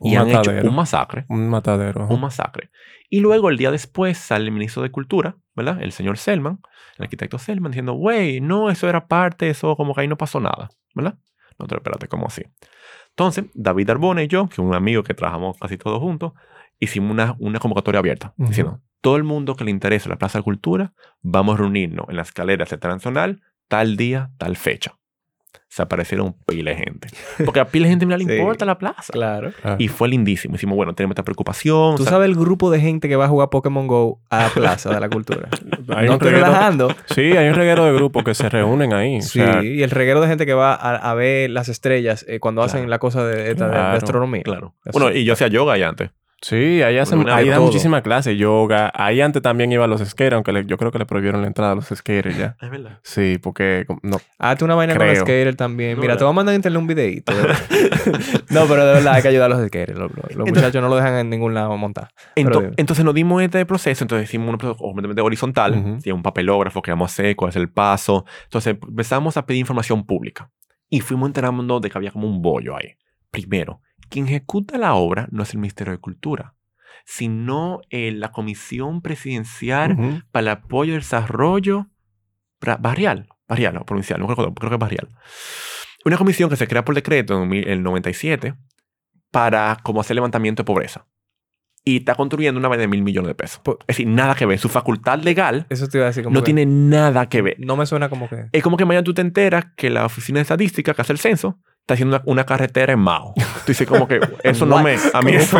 [0.00, 1.24] y Un han hecho un masacre.
[1.28, 2.04] Un matadero.
[2.04, 2.14] ajá.
[2.14, 2.70] Un masacre.
[3.10, 5.80] Y luego el día después sale el ministro de Cultura, ¿verdad?
[5.82, 6.60] El señor Selman,
[6.98, 10.40] el arquitecto Selman, diciendo, güey, no, eso era parte, eso como que ahí no pasó
[10.40, 11.14] nada, ¿verdad?
[11.58, 12.42] No, pero espérate, ¿cómo así?
[13.10, 16.32] Entonces, David Arbona y yo, que es un amigo que trabajamos casi todos juntos,
[16.80, 18.48] hicimos una, una convocatoria abierta, Ujú.
[18.48, 22.16] diciendo, todo el mundo que le interese la Plaza de Cultura, vamos a reunirnos en
[22.16, 24.94] la escalera Central Nacional, tal día, tal fecha.
[25.68, 27.08] Se aparecieron pila de gente.
[27.44, 28.32] Porque a pila de gente no le Sí.
[28.32, 29.12] importa la plaza.
[29.12, 29.52] Claro.
[29.64, 29.74] Ah.
[29.76, 30.54] Y fue lindísimo.
[30.54, 31.96] Hicimos, bueno, tenemos esta preocupación.
[31.96, 34.42] Tú o sea, sabes el grupo de gente que va a jugar Pokémon Go a
[34.44, 35.48] la Plaza de la Cultura.
[35.88, 36.94] Hay no un estoy reguero- relajando.
[37.06, 39.18] Sí, hay un reguero de grupos que se reúnen ahí.
[39.18, 42.24] O Sí, sea, y el reguero de gente que va a, a ver las estrellas
[42.28, 44.42] eh, cuando hacen la cosa de, esta astronomía.
[44.44, 44.74] Claro.
[44.84, 44.96] Eso.
[44.98, 46.10] Bueno, y yo hacía yoga ahí antes.
[46.46, 47.62] Sí, ahí, hacen, ahí todo.
[47.62, 48.90] muchísimas clases, yoga.
[48.94, 51.72] Ahí antes también iban los skaters, aunque le- yo creo que le prohibieron la entrada
[51.72, 52.56] a los skaters ya.
[52.62, 52.98] Es verdad.
[53.02, 54.18] Sí, porque no.
[54.38, 55.12] Hazte una vaina con Creo.
[55.12, 55.92] los skaters también.
[55.96, 56.18] No, Mira, ¿verdad?
[56.18, 57.32] te voy a mandar en internet un videito.
[58.50, 59.98] no, pero de verdad hay que ayudar a los skaters.
[59.98, 62.08] Los, los- Entonces- muchachos no lo dejan en ningún lado montar.
[62.36, 65.98] Ento- entonces nos dimos este proceso, entonces hicimos un proceso completamente horizontal, Ujú.
[66.02, 68.24] tiene un papelógrafo que vamos a hacer, cuál es el paso.
[68.44, 70.50] Entonces empezamos a pedir información pública
[70.90, 72.94] y fuimos enterando de que había como un bollo ahí.
[73.30, 76.54] Primero, quien ejecuta la obra no es el Ministerio de Cultura,
[77.04, 80.20] sino eh, la Comisión Presidencial Ujú.
[80.30, 81.88] para el Apoyo y Desarrollo
[82.80, 85.08] Barrial, barrial o provincial, no creo, creo que es barrial.
[86.06, 88.54] Una comisión que se crea por decreto en el 97
[89.30, 91.06] para como hacer levantamiento de pobreza.
[91.86, 93.60] Y está construyendo una vaina de mil millones de pesos.
[93.80, 94.58] Es decir, nada que ver.
[94.58, 97.56] Su facultad legal Eso te iba a decir como no que- tiene nada que ver.
[97.58, 98.46] No me suena como que...
[98.52, 101.18] Es como que mañana tú te enteras que la oficina de estadística que hace el
[101.18, 103.34] censo está haciendo una, una carretera en Mao.
[103.36, 104.94] Tú dices como que eso no me...
[105.12, 105.58] A mí ¿Cómo eso,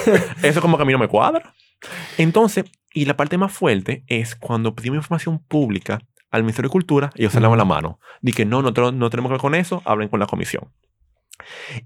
[0.42, 1.54] eso como que a mí no me cuadra.
[2.18, 7.10] Entonces, y la parte más fuerte es cuando pedimos información pública al Ministerio de Cultura,
[7.14, 8.00] ellos se lavan la mano.
[8.22, 10.72] Dije, no, no, te- no tenemos que ver con eso, hablen con la comisión.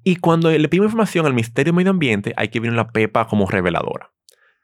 [0.04, 3.26] Y cuando le pedimos información al Ministerio de Medio Ambiente, hay que ver la PEPA
[3.26, 4.12] como reveladora.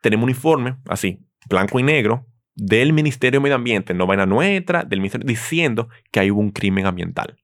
[0.01, 4.85] Tenemos un informe, así, blanco y negro, del Ministerio de Medio Ambiente, no vaina nuestra,
[4.85, 7.37] del Ministerio, diciendo que hay hubo un crimen ambiental.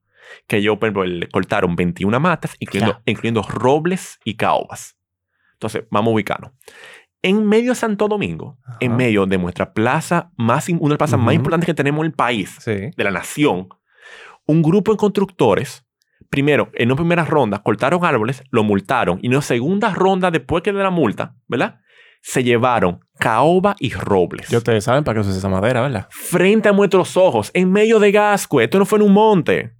[0.46, 4.96] Que ellos, por ejemplo, le cortaron 21 matas, incluyendo, incluyendo robles y caobas.
[5.54, 6.52] Entonces, vamos a ubicarnos.
[7.22, 8.96] En medio de Santo Domingo, en Ajá.
[8.98, 11.36] medio de nuestra plaza más, una de las plazas más Ujú.
[11.36, 12.72] importantes que tenemos en el país, Sí.
[12.96, 13.68] de la nación,
[14.46, 15.84] un grupo de constructores,
[16.30, 20.64] primero, en una primera ronda, cortaron árboles, lo multaron, y en una segunda ronda, después
[20.64, 21.78] que de la multa, ¿verdad?
[22.22, 24.48] Se llevaron caoba y robles.
[24.48, 26.08] Ya ustedes saben para qué se usa esa madera, ¿verdad?
[26.10, 28.64] Frente a nuestros ojos, en medio de Gascue.
[28.64, 29.74] Esto no fue en un monte.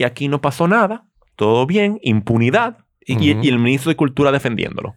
[0.00, 1.04] Y aquí no pasó nada.
[1.36, 2.78] Todo bien, impunidad.
[3.04, 4.94] Y, el ministro de Cultura defendiéndolo.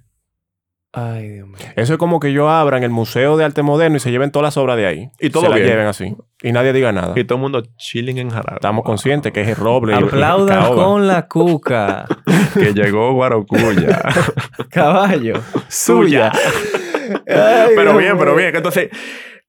[0.93, 1.57] Ay, Dios mío.
[1.75, 4.31] Eso es como que yo abra en el Museo de Arte Moderno y se lleven
[4.31, 5.09] todas las obras de ahí.
[5.19, 5.67] Y todo se las bien.
[5.67, 6.15] lleven así.
[6.41, 7.19] Y nadie diga nada.
[7.19, 8.53] Y todo el mundo chilling en Jaragua.
[8.55, 12.05] Estamos conscientes que es el roble y- y Aplaudan con la cuca.
[12.53, 14.01] que llegó Guarocuya.
[14.71, 15.33] Caballo.
[15.67, 16.31] Suya.
[17.27, 18.55] Ay, pero Dios bien, pero bien.
[18.55, 18.89] Entonces,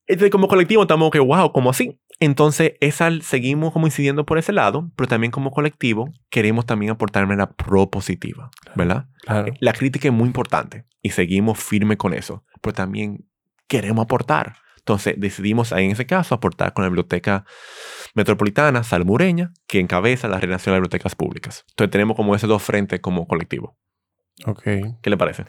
[0.07, 2.01] este, como colectivo estamos que, wow, como así.
[2.21, 7.23] Entonces, esa, seguimos como incidiendo por ese lado, pero también como colectivo queremos también aportar
[7.23, 9.07] de manera propositiva, ¿verdad?
[9.23, 9.53] Claro.
[9.61, 13.27] La crítica es muy importante y seguimos firme con eso, pero también
[13.67, 14.57] queremos aportar.
[14.79, 17.47] Entonces, decidimos en ese caso aportar con la Biblioteca
[18.15, 21.65] Metropolitana Salmureña, que encabeza la Relación de las Bibliotecas Públicas.
[21.71, 23.79] Entonces, tenemos como esos dos frentes como colectivo.
[24.45, 24.63] Ok.
[24.63, 25.45] ¿Qué le parece?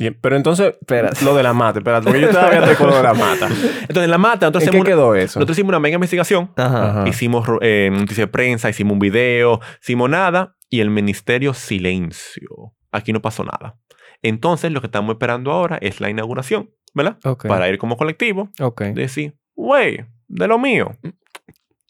[0.00, 1.24] Bien, pero entonces, Espérate.
[1.24, 3.46] lo de la mata, espérate, porque yo todavía estoy con lo de la mata.
[3.46, 5.38] Entonces, en la mata, nosotros, ¿En qué quedó eso?
[5.38, 6.90] nosotros hicimos una mega investigación Ajá.
[7.02, 7.08] Ajá.
[7.08, 12.74] Hicimos eh, noticia de prensa, hicimos un video, hicimos nada y el ministerio silencio.
[12.90, 13.76] Aquí no pasó nada.
[14.22, 17.18] Entonces, lo que estamos esperando ahora es la inauguración, ¿verdad?
[17.24, 17.46] Ok.
[17.46, 18.82] Para ir como colectivo, Ok.
[18.94, 20.96] decir, güey, de lo mío,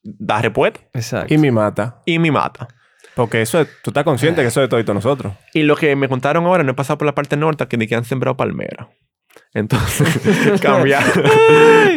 [0.02, 1.32] da respuesta Exacto.
[1.32, 2.02] Y mi mata.
[2.06, 2.68] y mi mata.
[3.14, 5.34] Porque eso es, tú estás consciente que eso es de todos nosotros.
[5.52, 7.86] Y lo que me contaron ahora, no he pasado por la parte norte, que ni
[7.86, 8.88] que han sembrado palmera.
[9.52, 11.24] Entonces, cambiaron,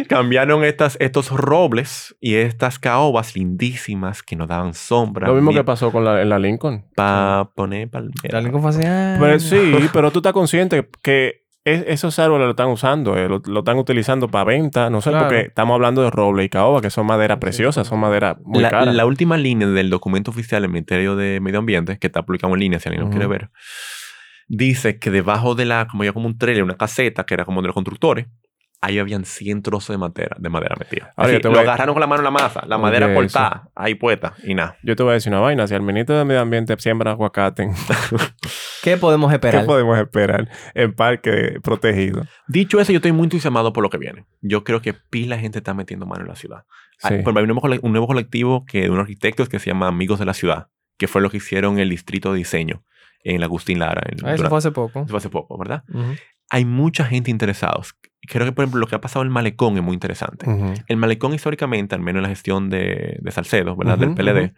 [0.08, 5.28] cambiaron estas, estos robles y estas caobas lindísimas que nos daban sombra.
[5.28, 6.84] Lo mismo que pasó con la, en la Lincoln.
[6.96, 8.14] Para poner palmera.
[8.30, 12.50] La Lincoln fue así, Pero sí, pero tú estás consciente que es- esos árboles lo
[12.50, 15.26] están usando, eh, lo, lo están utilizando para venta, no sé, Claro.
[15.26, 18.70] porque estamos hablando de roble y caoba, que son maderas preciosas, son maderas muy la,
[18.70, 18.94] caras.
[18.94, 22.60] la última línea del documento oficial del Ministerio de Medio Ambiente, que está publicado en
[22.60, 23.50] línea, si alguien lo quiere ver,
[24.48, 27.62] dice que debajo de la, como había como un trailer, una caseta, que era como
[27.62, 28.26] de los constructores,
[28.84, 31.12] ahí habían 100 trozos de madera, de madera metida.
[31.16, 33.12] Ahora Así, yo te lo a- agarraron con la mano en la masa, la madera
[33.14, 34.76] cortada, ahí puesta, y nada.
[34.82, 37.68] Yo te voy a decir una vaina, si el ministro de Medio Ambiente siembra aguacate,
[38.82, 39.64] ¿Qué podemos ¿qué esperar?
[39.66, 42.26] podemos esperar en parque protegido?
[42.46, 44.26] Dicho eso, yo estoy muy entusiasmado por lo que viene.
[44.42, 46.64] Yo creo que pila gente está metiendo mano en la ciudad.
[46.98, 47.14] Sí.
[47.14, 49.58] Hay, por ejemplo, hay un nuevo, cole- un nuevo colectivo que, de unos arquitectos que
[49.58, 50.68] se llama Amigos de la Ciudad,
[50.98, 52.84] que fue lo que hicieron el distrito de diseño
[53.22, 54.02] en la Agustín Lara.
[54.06, 54.98] en- Ah, eso durante- fue hace poco.
[55.00, 55.82] eso fue hace poco, ¿verdad?
[55.88, 56.14] Ujú.
[56.50, 57.94] Hay mucha gente interesados.
[58.26, 60.46] Creo que, por ejemplo, lo que ha pasado en el malecón es muy interesante.
[60.88, 63.98] El malecón históricamente, al menos en la gestión de, de Salcedo, ¿verdad?
[63.98, 64.54] Del PLD,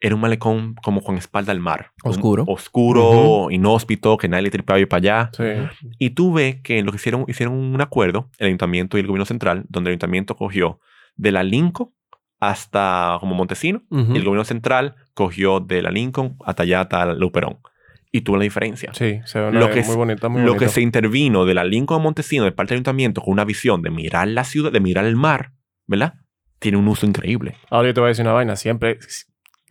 [0.00, 1.90] era un malecón como con espalda al mar.
[2.04, 2.44] Oscuro.
[2.46, 5.30] oscuro, inhóspito, que nadie le tripaba ir para allá.
[5.36, 5.88] Sí.
[5.98, 9.26] Y tú ves que lo que hicieron, hicieron un acuerdo, el ayuntamiento y el gobierno
[9.26, 10.78] central, donde el ayuntamiento cogió
[11.16, 11.90] de la Lincoln
[12.38, 17.58] hasta como Montesino, y el gobierno central cogió de la Lincoln hasta allá, hasta Luperón.
[18.12, 18.92] Y tuvo la diferencia.
[18.92, 20.64] Sí, se ve Lo que muy es- bonita, muy Lo bonito.
[20.66, 23.82] que se intervino de la Lincoln a Montesino de parte del ayuntamiento con una visión
[23.82, 25.52] de mirar la ciudad, de mirar el mar,
[25.86, 26.14] ¿verdad?
[26.58, 27.56] Tiene un uso increíble.
[27.70, 28.56] Ahora yo te voy a decir una vaina.
[28.56, 28.98] Siempre,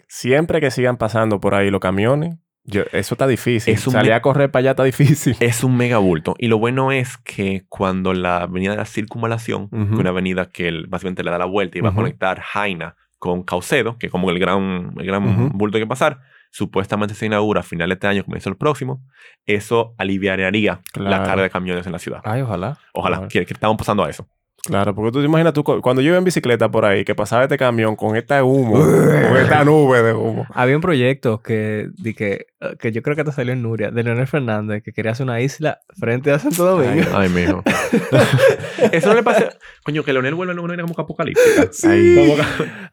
[0.08, 3.73] siempre que sigan pasando por ahí los camiones, yo- eso está difícil.
[3.73, 5.36] Es Salir a correr para allá está difícil.
[5.39, 6.36] Es un mega bulto.
[6.38, 9.88] Y lo bueno es que cuando la avenida de la circunvalación, Ujú.
[9.88, 12.95] que es una avenida que básicamente le da la vuelta y va a conectar Jaina
[13.17, 15.49] con Caucedo, que es como el gran, el gran Ujú.
[15.58, 16.19] bulto que pasar,
[16.52, 19.02] supuestamente se inaugura a finales de este año, comienzo el próximo,
[19.46, 20.50] eso aliviaría
[20.96, 22.22] la carga de camiones en la ciudad.
[22.24, 22.78] Ay, ojalá.
[22.94, 24.28] Ojalá, que, que estamos pasando a eso.
[24.65, 27.15] Claro, porque tú te imaginas tú, cu- cuando yo iba en bicicleta por ahí, que
[27.15, 30.45] pasaba este camión con esta humo, con esta nube de humo.
[30.54, 33.89] Había un proyecto que, di que, eh, que yo creo que te salió en Nuria,
[33.89, 37.08] de Leonel Fernández, que quería hacer una isla frente a Santo Domingo.
[37.13, 37.63] Ay, mijo.
[38.91, 39.50] eso no le pasa.
[39.84, 41.69] Coño, que Leonel vuelva a una manera como que apocalíptica.
[41.88, 42.15] Ay.
[42.15, 42.43] Como que-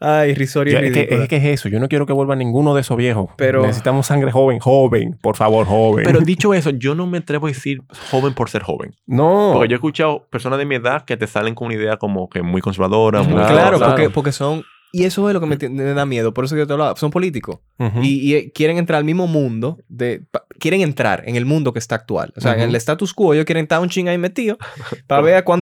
[0.01, 1.69] Ay, risorio es, que, es que es eso.
[1.69, 3.31] Yo no quiero que vuelva ninguno de esos viejos.
[3.37, 5.19] Pero- Necesitamos sangre joven, joven.
[5.21, 6.05] Por favor, joven.
[6.05, 8.95] Pero dicho eso, yo no me atrevo a decir joven por ser joven.
[9.07, 9.51] no.
[9.55, 12.29] Porque yo he escuchado personas de mi edad que te salen con una idea como
[12.31, 13.23] que muy conservadora.
[13.23, 13.93] muy Claro, Claro, claro.
[13.95, 14.63] Porque, porque son...
[14.93, 15.57] Y eso es lo que me,
[15.95, 16.33] da miedo.
[16.33, 16.95] Por eso que yo te hablaba.
[16.97, 17.59] Son políticos.
[18.01, 19.79] Y, y, eh, quieren entrar al mismo mundo.
[19.89, 22.33] de pa- Quieren entrar en el mundo que está actual.
[22.37, 24.57] O sea, en el status quo ellos quieren estar un ching ahí metido
[25.09, 25.61] para ver a cuándo...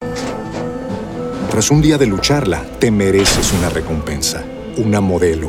[1.50, 4.44] Tras un día de lucharla, te mereces una recompensa,
[4.76, 5.48] una modelo,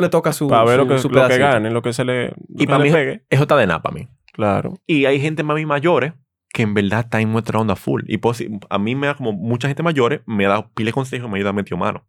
[0.00, 1.46] Le toca su, Para ver lo su- que, su lo que pedacito.
[1.46, 3.24] gane, lo que se le, lo Y que para le mí, pegue.
[3.30, 4.08] eso está de nada para mí.
[4.32, 4.74] Claro.
[4.86, 6.12] Y hay gente mami mayores
[6.52, 8.02] que en verdad está en nuestra onda full.
[8.06, 10.92] Y pues, a mí me da como mucha gente mayores, me ha dado pile de
[10.94, 12.06] consejos, me ayuda a meter mano.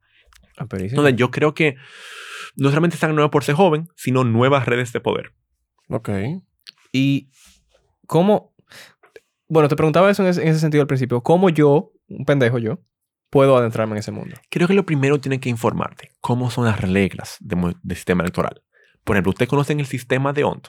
[0.57, 1.01] Ah, perísimo.
[1.01, 1.75] Entonces yo creo que
[2.55, 5.33] no solamente están nuevas por ser joven, sino nuevas redes de poder.
[5.89, 6.09] Ok.
[6.91, 7.29] Y
[8.07, 8.53] cómo...
[9.49, 11.21] Bueno, te preguntaba eso en ese, en ese sentido al principio.
[11.21, 12.79] ¿Cómo yo, un pendejo yo,
[13.29, 14.35] puedo adentrarme en ese mundo?
[14.49, 18.63] Creo que lo primero tienen que informarte cómo son las reglas de del sistema electoral.
[19.03, 20.67] Por ejemplo, ¿ustedes conocen el sistema de ONT?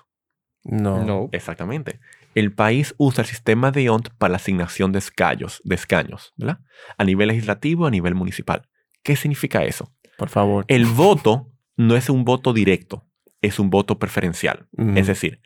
[0.65, 1.03] No.
[1.05, 1.29] No.
[1.33, 2.01] Exactamente.
[2.35, 6.61] El país usa el sistema de ONT para la asignación de escaños, de escaños, ¿verdad?
[6.97, 8.69] A nivel legislativo, a nivel municipal.
[9.03, 9.93] ¿Qué significa eso?
[10.17, 10.65] Por favor.
[10.69, 13.07] El voto no es un voto directo,
[13.41, 14.69] es un voto preferencial.
[14.95, 15.41] Es decir,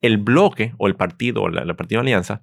[0.00, 2.42] el bloque o el partido o la, la partido de alianza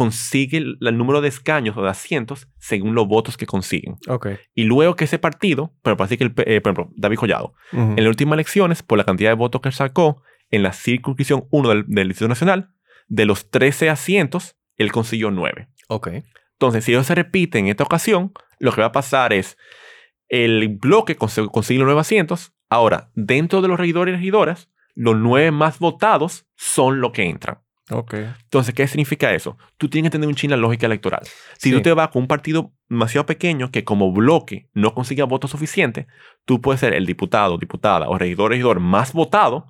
[0.00, 3.96] consigue el, el número de escaños o de asientos según los votos que consiguen.
[4.08, 4.26] Ok.
[4.54, 7.80] Y luego que ese partido, pero parece que el, eh, por ejemplo, David Collado, Ujú.
[7.92, 11.68] en las últimas elecciones, por la cantidad de votos que sacó en la circunscripción 1
[11.70, 12.74] del, del Distrito Nacional,
[13.08, 15.68] de los 13 asientos, él consiguió 9.
[15.88, 16.08] Ok.
[16.52, 19.56] Entonces, si eso se repite en esta ocasión, lo que va a pasar es
[20.28, 22.52] el bloque cons- consigue los 9 asientos.
[22.68, 27.60] Ahora, dentro de los regidores y regidoras, los 9 más votados son los que entran.
[27.90, 28.14] Ok.
[28.14, 29.56] Entonces, ¿qué significa eso?
[29.78, 31.20] Tú tienes que tener un chin la lógica electoral.
[31.58, 31.72] Si Sí.
[31.72, 36.06] tú te vas con un partido demasiado pequeño que como bloque no consiga votos suficientes,
[36.44, 39.66] tú puedes ser el diputado, diputada o regidor, regidor más votado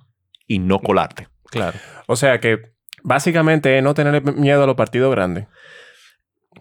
[0.47, 1.27] y no colarte.
[1.51, 1.77] Claro.
[2.07, 2.59] O sea que
[3.03, 5.45] básicamente es no tener miedo a los partidos grandes.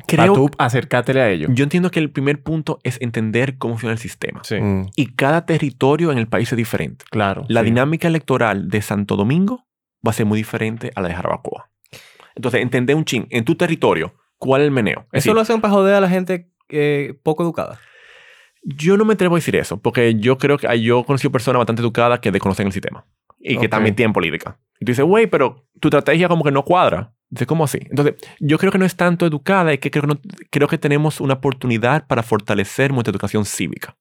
[0.06, 1.50] Creo, tú acercártele a ellos.
[1.54, 4.40] yo entiendo que el primer punto es entender cómo funciona el sistema.
[4.44, 4.56] Sí.
[4.60, 7.06] Mm, Y cada territorio en el país es diferente.
[7.10, 7.44] claro.
[7.48, 7.66] La sí.
[7.66, 9.65] dinámica electoral de Santo Domingo
[10.06, 11.70] va a ser muy diferente a la de Jarabacoa.
[12.34, 15.00] Entonces, entender un chin en tu territorio cuál es el meneo.
[15.00, 17.78] Es Eso decir, lo hacen para joder a la gente eh, poco educada.
[18.62, 21.58] Yo no me atrevo a decir eso, porque yo creo que yo he conocido personas
[21.60, 23.06] bastante educadas que desconocen el sistema
[23.38, 23.70] y que Ok.
[23.70, 24.58] también tienen política.
[24.80, 27.12] Y tú dices, güey, pero tu estrategia como que no cuadra.
[27.28, 27.78] Dices, ¿cómo así?
[27.88, 30.78] Entonces, yo creo que no es tanto educada, es que creo que, no- creo que
[30.78, 33.96] tenemos una oportunidad para fortalecer nuestra educación cívica.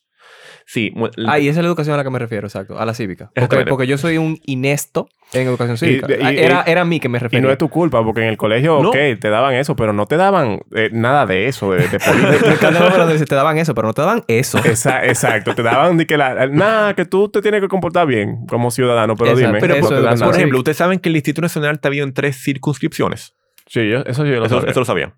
[0.68, 0.92] Sí,
[1.28, 2.80] Ah, y esa es la educación a la que me refiero, exacto.
[2.80, 3.32] A la cívica.
[3.36, 6.08] Porque, porque yo soy un inesto en educación cívica.
[6.10, 7.46] y- Ah, y- era, era a mí que me Y refería.
[7.46, 8.90] no es tu culpa, porque en el colegio, No.
[8.90, 13.26] ok, te daban eso, pero no te daban eh, nada de eso, de, política.
[13.28, 14.58] Te daban eso, pero no te daban eso.
[14.58, 18.48] Esa- exacto, te daban de que la, nada, que tú te tienes que comportar bien
[18.48, 19.60] como ciudadano, pero Exacto, dime.
[19.62, 20.16] pero.
[20.26, 23.36] Por ejemplo, ustedes saben que el Distrito Nacional está habido en tres circunscripciones.
[23.68, 24.72] Sí, yo- eso sí yo lo Eso, sabía.
[24.72, 25.14] eso lo sabían.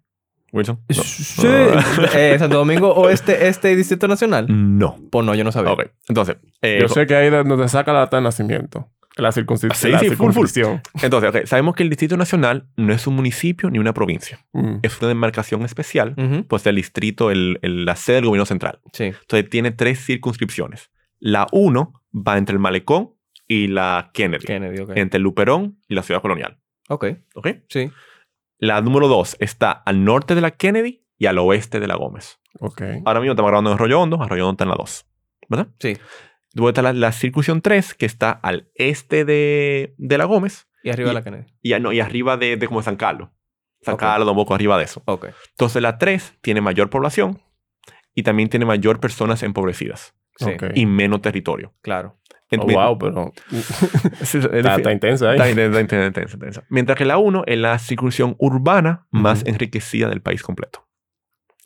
[0.52, 0.80] Wilson.
[0.90, 1.04] No.
[1.04, 1.48] Sí.
[2.16, 4.46] Eh, Santo Domingo Oeste, este y Distrito Nacional.
[4.50, 4.98] No.
[5.12, 5.72] Pues no, yo no sabía.
[5.74, 5.84] Ok.
[6.08, 8.90] Entonces, eh, Yo sé que ahí es donde saca la data de nacimiento.
[9.18, 9.90] La circunscripción.
[9.90, 10.46] Sí, la sí, full, full.
[10.48, 10.82] circunscripción.
[11.02, 14.46] entonces ok, sabemos que el Distrito Nacional no es un municipio ni una provincia.
[14.54, 14.76] Mm.
[14.84, 16.46] Es una demarcación especial, Ujú.
[16.48, 18.80] pues del distrito, el, el- la sede del gobierno central.
[18.94, 19.06] Sí.
[19.06, 20.92] Entonces tiene tres circunscripciones.
[21.20, 23.16] La 1 va entre el Malecón
[23.48, 24.46] y la Kennedy.
[24.46, 24.92] Kennedy, ok.
[24.96, 26.60] Entre el Luperón y la ciudad colonial.
[26.90, 27.48] Ok, ¿Ok?
[27.70, 27.90] sí.
[28.60, 32.40] La número 2 está al norte de la Kennedy y al oeste de la Gómez.
[32.60, 32.82] Ok.
[33.06, 34.22] Ahora mismo estamos grabando en Arroyo Hondo.
[34.22, 35.06] Arroyo Hondo está en la 2.
[35.50, 35.68] ¿Verdad?
[35.80, 35.98] Sí.
[36.54, 40.90] Luego está la, la circunscripción 3, que está al este de, de la Gómez Y
[40.90, 41.46] arriba Y- de la Kennedy.
[41.62, 43.30] y, no, y arriba de, de como San Carlos.
[43.82, 44.00] San Ok.
[44.00, 45.04] Carlos, Don Bosco, arriba de eso.
[45.06, 45.28] Ok.
[45.52, 47.40] Entonces la 3 tiene mayor población
[48.16, 50.52] y también tiene mayor personas empobrecidas Sí.
[50.76, 51.74] Y menos territorio.
[51.82, 52.18] Claro.
[52.58, 53.34] Oh, wow, pero
[54.22, 55.36] está, intensa ahí.
[55.36, 56.64] Está intensa, intensa, intensa, intensa.
[56.70, 60.88] Mientras que la 1 es la circunscripción urbana más enriquecida del país completo.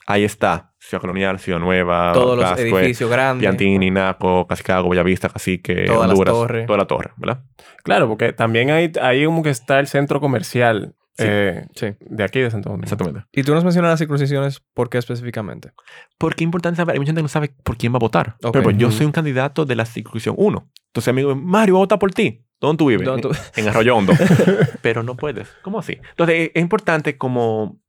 [0.07, 3.41] Ahí está Ciudad Colonial, Ciudad Nueva, Todos los edificios grandes.
[3.41, 6.33] Piantini, Naco, Casicago, Bellavista, Cacique, Todas las Honduras.
[6.33, 6.65] torres.
[6.65, 7.43] Toda la torre, ¿verdad?
[7.83, 11.87] Claro, porque también hay, ahí como que está el centro comercial Eh, Sí.
[11.99, 12.83] de aquí de Santo Domingo.
[12.85, 13.25] Exactamente.
[13.33, 15.71] Y tú nos mencionas las circuncisiones, ¿por qué específicamente?
[16.17, 18.35] Porque es importante saber, hay mucha gente que no sabe por quién va a votar.
[18.43, 18.51] Ok.
[18.53, 20.69] Pero pues, yo soy un candidato de la circunscripción 1.
[20.87, 22.43] Entonces, amigo, Mario, voy a votar por ti.
[22.59, 23.05] ¿Dónde tú vives?
[23.05, 24.13] ¿Dónde tú- En Arroyo Hondo.
[24.81, 25.49] Pero no puedes.
[25.63, 25.97] ¿Cómo así?
[26.11, 27.79] Entonces, es- importante como,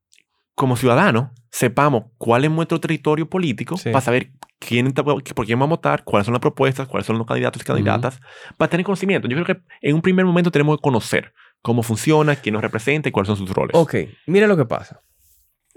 [0.54, 3.90] como ciudadanos sepamos cuál es nuestro territorio político Sí.
[3.90, 7.18] para saber quién está- por quién va a votar, cuáles son las propuestas, cuáles son
[7.18, 8.20] los candidatos y candidatas,
[8.56, 9.28] para tener conocimiento.
[9.28, 13.08] Yo creo que en un primer momento tenemos que conocer cómo funciona, quién nos representa
[13.08, 13.74] y cuáles son sus roles.
[13.74, 13.94] Ok,
[14.26, 15.00] mira lo que pasa.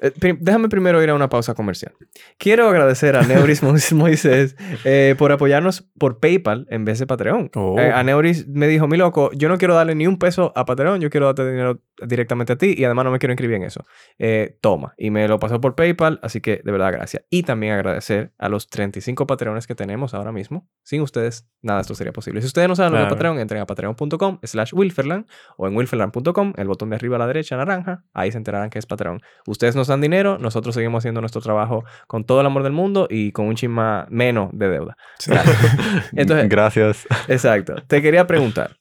[0.01, 1.93] Eh, déjame primero ir a una pausa comercial.
[2.37, 7.49] Quiero agradecer a Neuris Mo- Moisés eh, por apoyarnos por PayPal en vez de Patreon.
[7.55, 7.79] Oh.
[7.79, 10.65] Eh, a Neuris me dijo, mi loco, yo no quiero darle ni un peso a
[10.65, 13.63] Patreon, yo quiero darte dinero directamente a ti y además no me quiero inscribir en
[13.63, 13.85] eso.
[14.19, 14.93] Eh, toma.
[14.97, 17.23] Y me lo pasó por PayPal, así que de verdad gracias.
[17.29, 20.67] Y también agradecer a los 35 Patreones que tenemos ahora mismo.
[20.83, 22.41] Sin ustedes, nada de esto sería posible.
[22.41, 23.09] Si ustedes no saben lo que es.
[23.09, 25.25] Patreon, entren a patreon.com slash wilferland
[25.57, 28.79] o en wilferland.com, el botón de arriba a la derecha naranja, ahí se enterarán que
[28.79, 29.21] es Patreon.
[29.47, 33.07] Ustedes nos dan dinero, nosotros seguimos haciendo nuestro trabajo con todo el amor del mundo
[33.09, 34.97] y con un chisma menos de deuda.
[36.15, 37.07] Entonces, Gracias.
[37.27, 37.75] exacto.
[37.87, 38.75] Te quería preguntar.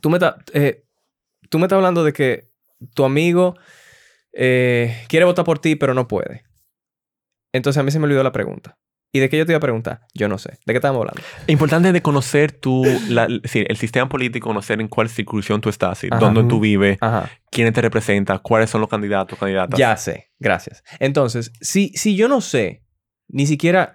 [0.00, 0.84] Tú me, estás- eh,
[1.50, 2.48] estás hablando de que
[2.94, 3.56] tu amigo
[4.32, 6.44] eh, quiere votar por ti, pero no puede.
[7.52, 8.78] Entonces a mí se me olvidó la pregunta.
[9.14, 10.00] ¿Y de qué yo te iba a preguntar?
[10.14, 10.58] Yo no sé.
[10.64, 11.20] ¿De qué estamos hablando?
[11.46, 15.98] Importante de conocer tu, la- sí, el sistema político, conocer en cuál circunscripción tú estás,
[15.98, 17.30] sí, dónde tú vives, Ajá.
[17.50, 19.78] quién te representa, cuáles son los candidatos, candidatas.
[19.78, 20.82] Ya sé, gracias.
[20.98, 22.84] Entonces, si, si yo no sé
[23.28, 23.92] ni siquiera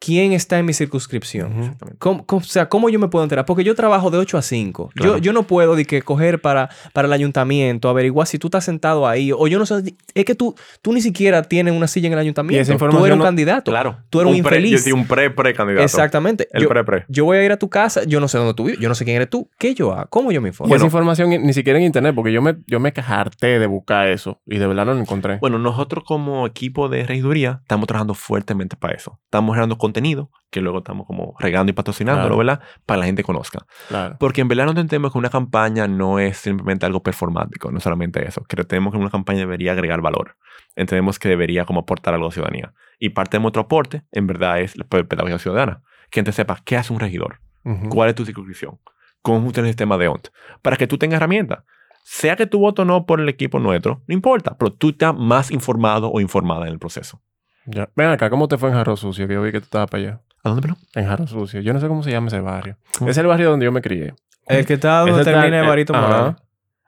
[0.00, 1.76] quién está en mi circunscripción.
[1.98, 3.44] ¿cómo- cómo- o sea, ¿cómo yo me puedo enterar?
[3.44, 4.90] Porque yo trabajo de 8 a 5.
[4.94, 5.12] Claro.
[5.16, 8.64] Yo, yo no puedo de que coger para, para el ayuntamiento, averiguar si tú estás
[8.64, 12.06] sentado ahí, o yo no sé, es que tú, tú ni siquiera tienes una silla
[12.08, 12.58] en el ayuntamiento.
[12.58, 13.70] Y esa tú eres un no- candidato.
[13.70, 13.98] Claro.
[14.10, 14.72] Tú eres un pre- infeliz.
[14.72, 15.84] Yo soy un pre-pre-candidato.
[15.84, 16.48] Exactamente.
[16.52, 17.04] El yo, pre-pre.
[17.08, 18.94] yo voy a ir a tu casa, yo no sé dónde tú vives, yo no
[18.94, 19.48] sé quién eres tú.
[19.58, 20.08] ¿Qué yo hago?
[20.10, 20.72] ¿Cómo yo me informo?
[20.72, 24.08] Y esa información ni- siquiera en internet, porque yo me, yo me harté de buscar
[24.08, 25.36] eso y de verdad no lo encontré.
[25.38, 29.18] Bueno, nosotros como equipo de regiduría estamos trabajando fuertemente para eso.
[29.24, 32.38] Estamos generando contenido que luego estamos como regando y patrocinándolo, Claro.
[32.38, 32.60] ¿verdad?
[32.86, 33.66] Para que la gente conozca.
[33.88, 34.16] claro.
[34.18, 38.26] Porque en verdad no entendemos que una campaña no es simplemente algo performático, no solamente
[38.26, 38.42] eso.
[38.48, 40.36] Creemos que una campaña debería agregar valor.
[40.76, 42.72] Entendemos que debería como aportar algo a la ciudadanía.
[42.98, 45.82] Y parte de nuestro aporte, en verdad, es la pe- pedagogía ciudadana.
[46.10, 47.88] Que gente sepa qué hace un regidor, Ujú.
[47.88, 48.78] cuál es tu circunscripción,
[49.22, 50.28] cómo funciona el sistema de ONT,
[50.62, 51.64] para que tú tengas herramientas.
[52.02, 55.50] Sea que tu voto no por el equipo nuestro, no importa, pero tú estás más
[55.50, 57.20] informado o informada en el proceso.
[57.66, 57.88] Ya.
[57.96, 59.26] Ven acá, ¿cómo te fue en Jarro Sucio?
[59.28, 60.20] Que yo vi que tú estabas para allá.
[60.42, 60.78] ¿A dónde, perdón?
[60.94, 61.60] En Jarro Sucio.
[61.60, 62.76] Yo no sé cómo se llama ese barrio.
[62.98, 63.10] ¿Cómo?
[63.10, 64.14] Es el barrio donde yo me crié.
[64.46, 66.06] el que está donde termina eh, Barito ajá.
[66.06, 66.36] Morales.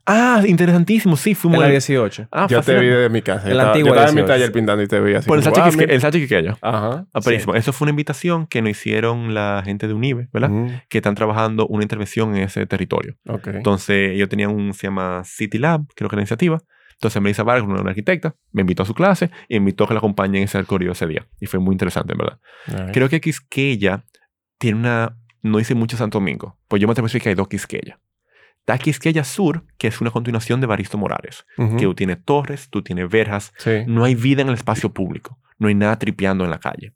[0.04, 2.26] Ah, interesantísimo, sí, En fuimos la al- 18.
[2.32, 3.48] Ah, yo te vi desde mi casa.
[3.48, 4.32] En la antigua Yo estaba en mi 18.
[4.32, 5.28] taller pintando y te vi así.
[5.28, 6.56] Por el como, Sachi ah, el Quiqueya.
[6.60, 7.06] Ajá.
[7.12, 7.54] Ah, buenísimo.
[7.54, 10.50] Eso fue una invitación que nos hicieron la gente de UNIBE, ¿verdad?
[10.50, 10.72] Ujú.
[10.88, 13.14] Que están trabajando una intervención en ese territorio.
[13.28, 13.48] Ok.
[13.48, 16.60] Entonces, ellos tenían un, se llama City Lab, creo que era la iniciativa.
[17.02, 19.88] Entonces, Melissa Vargas, una, una arquitecta, me invitó a su clase y me invitó a
[19.88, 21.26] que la acompañe en ese recorrido ese día.
[21.40, 22.38] Y fue muy interesante, en verdad.
[22.68, 22.94] Alright.
[22.94, 24.04] Creo que Quisqueya
[24.58, 25.18] tiene una...
[25.42, 26.56] No dice mucho Santo Domingo.
[26.68, 27.98] Pues yo me atrevo a decir que hay dos Quisqueya.
[28.60, 31.44] Está Quisqueya Sur, que es una continuación de Baristo Morales.
[31.58, 31.76] Ujú.
[31.76, 33.82] Que tú tienes torres, tú tienes verjas, Sí.
[33.88, 35.40] no hay vida en el espacio público.
[35.58, 36.92] No hay nada tripeando en la calle.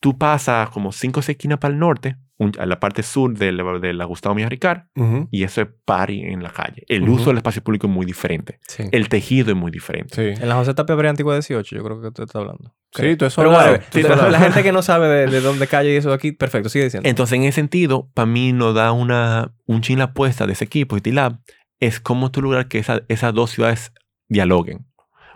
[0.00, 3.36] Tú pasas como cinco o seis esquinas para el norte, un- a la parte sur
[3.36, 5.28] de la, de la Gustavo Milla Ricard, Ujú.
[5.30, 6.82] y eso es party en la calle.
[6.88, 7.14] El Ujú.
[7.14, 8.58] uso del espacio público es muy diferente.
[8.66, 8.84] Sí.
[8.90, 10.14] El tejido es muy diferente.
[10.34, 10.42] Sí.
[10.42, 12.74] En la José Tapia Brea Antigua 18, yo creo que usted está hablando.
[12.94, 15.40] Sí, tú eso Pero bueno, Sí, tú- tú la gente que no sabe de, de
[15.40, 17.08] dónde calle y eso de aquí, perfecto, sigue diciendo.
[17.08, 20.64] Entonces, en ese sentido, para mí nos da una, un chin la apuesta de ese
[20.64, 21.38] equipo, Itilab,
[21.80, 23.92] es cómo tú lograr que esa- esas dos ciudades
[24.28, 24.86] dialoguen.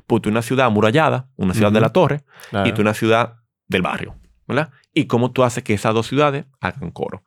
[0.06, 1.82] Porque tú una ciudad amurallada, una ciudad de Ujú.
[1.82, 2.68] la torre, Claro.
[2.68, 3.36] y tú una ciudad
[3.68, 4.16] del barrio,
[4.46, 4.70] ¿verdad?
[4.98, 7.22] Y cómo tú haces que esas dos ciudades hagan coro.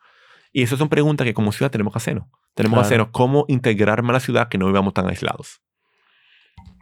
[0.51, 2.26] Y esas son preguntas que como ciudad tenemos que hacernos.
[2.55, 2.82] Tenemos Claro.
[2.82, 5.61] que hacernos cómo integrar más la ciudad que no vivamos tan aislados.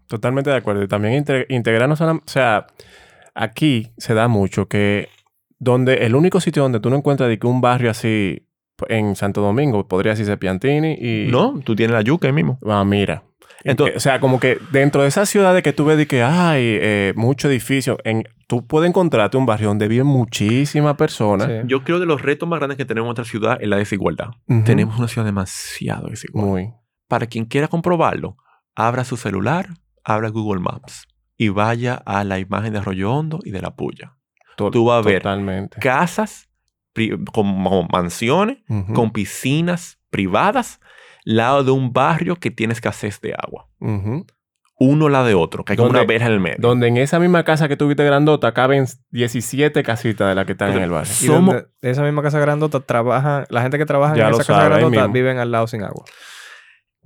[0.07, 0.83] Totalmente de acuerdo.
[0.83, 2.67] Y también inte- integrarnos a la- O sea,
[3.35, 5.09] aquí se da mucho que
[5.59, 8.47] donde el único sitio donde tú no encuentras de que un barrio así
[8.87, 11.27] en Santo Domingo podría decirse Piantini y...
[11.31, 12.59] No, tú tienes la yuca ahí mismo.
[12.65, 13.23] Ah, mira.
[13.63, 16.61] Entonces- o sea, como que dentro de esas ciudades que tú ves de que hay
[16.81, 21.47] eh, mucho edificio, en, tú puedes encontrarte un barrio donde viven muchísimas personas.
[21.47, 21.53] Sí.
[21.67, 23.77] Yo creo que de los retos más grandes que tenemos en nuestra ciudad es la
[23.77, 24.29] desigualdad.
[24.65, 26.45] Tenemos una ciudad demasiado desigual.
[26.45, 26.73] Muy.
[27.07, 28.37] Para quien quiera comprobarlo,
[28.75, 29.69] abra su celular,
[30.03, 34.13] abra Google Maps y vaya a la imagen de Arroyo Hondo y de La Puya.
[34.55, 35.79] To- Tú vas a ver Totalmente.
[35.79, 36.49] casas
[37.31, 38.57] como mansiones
[38.93, 40.79] con piscinas privadas,
[41.35, 43.67] lado de un barrio que tiene escasez de agua.
[43.79, 44.25] Ujú.
[44.79, 46.57] Uno la de otro, que hay como ¿Dónde- una verja en el medio.
[46.59, 50.71] Donde en esa misma casa que tuviste grandota caben 17 casitas de las que están
[50.73, 51.11] en el barrio.
[51.11, 54.37] Y somos- donde esa misma casa grandota trabaja, la gente que trabaja Ya en esa
[54.43, 56.05] casa sabe, grandota viven al lado sin agua.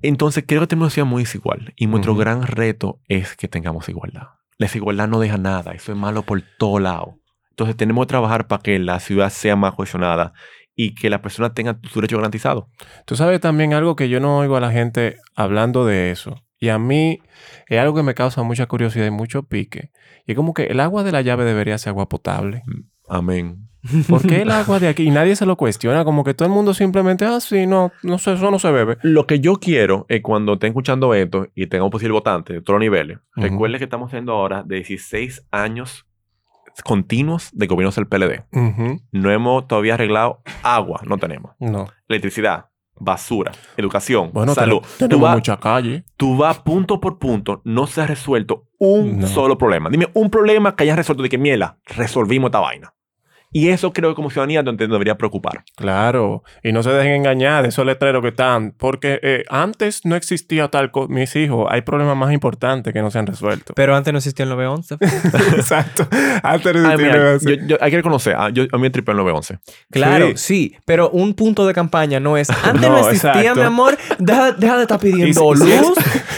[0.01, 1.73] Entonces, creo que tenemos una sociedad muy desigual.
[1.75, 4.27] Y nuestro gran reto es que tengamos igualdad.
[4.57, 5.71] La desigualdad no deja nada.
[5.73, 7.19] Eso es malo por todo lado.
[7.51, 10.33] Entonces, tenemos que trabajar para que la ciudad sea más cohesionada
[10.75, 12.69] y que la persona tenga su derecho garantizado.
[13.05, 16.41] Tú sabes también algo que yo no oigo a la gente hablando de eso.
[16.59, 17.19] Y a mí
[17.67, 19.91] es algo que me causa mucha curiosidad y mucho pique.
[20.25, 22.63] Y es como que el agua de la llave debería ser agua potable.
[23.09, 23.67] Amén.
[24.07, 25.03] ¿Por qué el agua de aquí?
[25.03, 26.05] Y nadie se lo cuestiona.
[26.05, 28.97] Como que todo el mundo simplemente, ah, sí, no, no sé, eso no se bebe.
[29.01, 32.75] Lo que yo quiero es cuando estén escuchando esto y tengamos posible votantes de todos
[32.75, 36.05] los niveles, recuerden que estamos haciendo ahora de 16 años
[36.83, 38.43] continuos de gobiernos del PLD.
[39.11, 41.53] No hemos todavía arreglado agua, no tenemos.
[41.59, 41.87] No.
[42.07, 42.65] Electricidad,
[42.99, 44.81] basura, educación, Bueno, salud.
[44.81, 46.03] Tú tenemos vas mucha calle.
[46.17, 49.27] tú vas punto por punto, no se ha resuelto un No.
[49.27, 49.89] solo problema.
[49.89, 52.93] Dime un problema que hayas resuelto de que, miela, resolvimos esta vaina.
[53.53, 55.63] Y eso creo que como ciudadanía te debería preocupar.
[55.75, 56.43] Claro.
[56.63, 58.73] Y no se dejen engañar de esos letreros que están.
[58.77, 61.07] Porque eh, antes no existía tal cosa.
[61.11, 63.73] Mis hijos, hay problemas más importantes que no se han resuelto.
[63.75, 64.95] Pero antes no existía el 911.
[65.57, 66.07] Exacto.
[66.43, 67.49] Antes no existía mira, eso.
[67.49, 69.59] yo- yo- hay que reconocer, ah, yo, a mí me tripé el 911.
[69.91, 70.37] Claro, Sí.
[70.37, 70.75] sí.
[70.85, 72.49] pero un punto de campaña no es.
[72.49, 73.59] Antes no, No, existía, exacto.
[73.59, 73.97] mi amor.
[74.19, 75.93] Deja, deja de estar pidiendo si luz.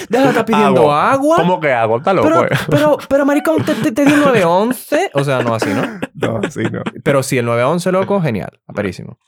[0.09, 1.35] Deja de estar pidiendo agua.
[1.37, 1.97] ¿Cómo que agua?
[1.99, 2.27] Está loco.
[2.27, 2.49] Pero, eh.
[2.69, 5.11] pero, pero, maricón, te, te, te di el 911.
[5.13, 5.83] O sea, no así, ¿no?
[6.15, 6.81] No, sí, no.
[7.03, 8.61] Pero sí, el 911, loco, genial.
[8.67, 9.19] Aperísimo.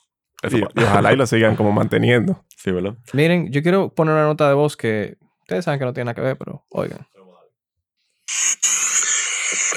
[0.42, 2.46] Eso Y, pa- y ojalá y lo sigan como manteniendo.
[2.58, 2.96] Sí, ¿verdad?
[3.14, 6.16] Miren, yo quiero poner una nota de voz que ustedes saben que no tiene nada
[6.16, 7.08] que ver, pero oigan.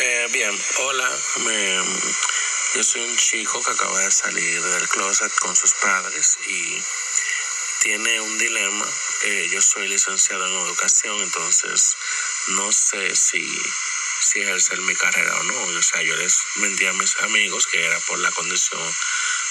[0.00, 0.50] Eh, bien,
[0.86, 1.08] hola.
[1.44, 1.82] Me-
[2.76, 6.82] yo soy un chico que acaba de salir del closet con sus padres y
[7.82, 8.84] tiene un dilema.
[9.26, 11.96] Eh, yo soy licenciado en educación, entonces
[12.56, 13.44] no sé si,
[14.28, 15.78] si ejercer mi carrera o no.
[15.78, 18.94] O sea, yo les mentí a mis amigos que era por la condición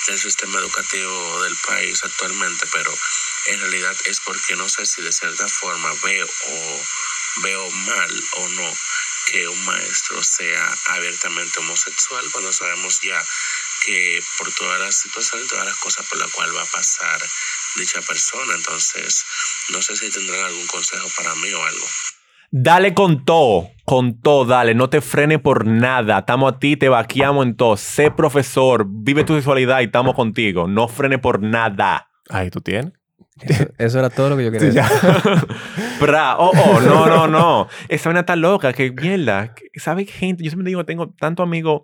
[0.08, 2.96] del sistema educativo del país actualmente, pero
[3.48, 6.82] en realidad es porque no sé si de cierta forma veo o
[7.44, 8.78] veo mal o no
[9.32, 13.22] que un maestro sea abiertamente homosexual cuando sabemos ya
[13.84, 17.22] que por todas las situaciones y todas las cosas por las cuales va a pasar
[17.76, 18.56] dicha persona.
[18.56, 19.26] Entonces,
[19.70, 21.90] no sé si tendrán algún consejo para mí o algo.
[22.52, 26.20] Dale con todo, con todo, dale, no te frene por nada.
[26.20, 27.76] Estamos a ti, te vaqueamos en todo.
[27.78, 30.68] Sé profesor, vive tu sexualidad y estamos contigo.
[30.68, 32.08] No frene por nada.
[32.30, 32.94] Ahí tú tienes.
[33.40, 35.48] Eso, eso era todo lo que yo quería Sí, decir.
[36.02, 37.68] Bra, oh, oh, no, no, no.
[37.88, 39.54] Esa vaina está loca, que mierda.
[39.76, 40.44] ¿Sabe gente?
[40.44, 41.82] Yo siempre digo, tengo tantos amigos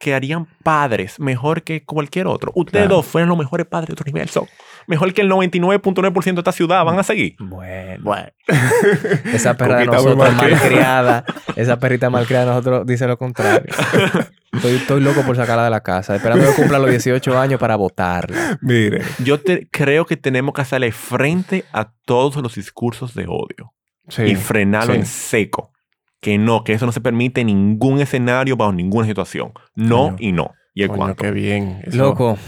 [0.00, 2.50] que harían padres mejor que cualquier otro.
[2.56, 2.96] Ustedes Claro.
[2.96, 4.48] dos fueron los mejores padres de otro universo.
[4.86, 6.84] Mejor que el 99.9% de esta ciudad.
[6.84, 7.34] ¿Van a seguir?
[7.38, 8.02] Bueno.
[8.04, 8.28] Bueno.
[9.32, 10.56] Esa perra de nosotros malcriada.
[10.60, 11.24] malcriada.
[11.56, 13.72] Esa perrita malcriada de nosotros dice lo contrario.
[14.52, 16.16] Estoy, estoy loco por sacarla de la casa.
[16.16, 18.58] Esperando que cumpla los 18 años para votarla.
[18.62, 19.02] Mire.
[19.22, 23.74] Yo te- creo que tenemos que hacerle frente a todos los discursos de odio.
[24.08, 24.22] Sí.
[24.22, 25.00] y frenarlo sí.
[25.00, 25.72] en seco.
[26.20, 29.52] Que no, que eso no se permite en ningún escenario, bajo ninguna situación.
[29.74, 30.16] No Coño.
[30.20, 30.52] y no.
[30.74, 31.22] Y el Coño, cuánto.
[31.24, 31.82] qué bien.
[31.84, 32.38] Eso- Loco.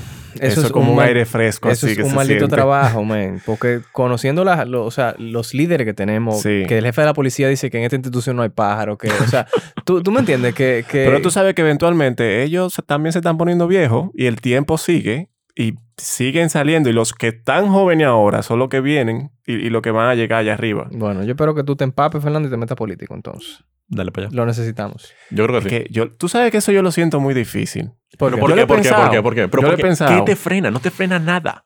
[0.40, 2.54] Eso, es como un, aire fresco Eso así es que un se maldito siente.
[2.56, 3.40] trabajo, man.
[3.46, 6.64] Porque conociendo las- lo- o sea, los líderes que tenemos, Sí.
[6.68, 9.08] que el jefe de la policía dice que en esta institución no hay pájaro, que,
[9.10, 9.46] o sea,
[9.84, 13.38] tú, tú me entiendes que, que- Pero tú sabes que eventualmente ellos también se están
[13.38, 15.28] poniendo viejos y el tiempo sigue
[15.60, 16.88] y siguen saliendo.
[16.88, 20.08] Y los que están jóvenes ahora son los que vienen y, y los que van
[20.08, 20.88] a llegar allá arriba.
[20.92, 23.64] Bueno, yo espero que tú te empapes, Fernando, y te metas político, entonces.
[23.88, 24.36] Dale para allá.
[24.36, 25.12] Lo necesitamos.
[25.30, 25.76] Yo creo que sí.
[25.76, 27.90] Que yo, tú sabes que eso yo lo siento muy difícil.
[28.18, 28.66] ¿Por ¿Pero qué?
[28.66, 28.90] por qué?
[28.90, 28.90] ¿Por qué?
[28.94, 29.22] ¿Por qué?
[29.22, 29.48] ¿Por qué?
[29.48, 29.82] ¿Pero Yo por lo he qué?
[29.82, 30.24] pensado.
[30.24, 30.70] ¿Qué te frena?
[30.70, 31.64] No te frena nada.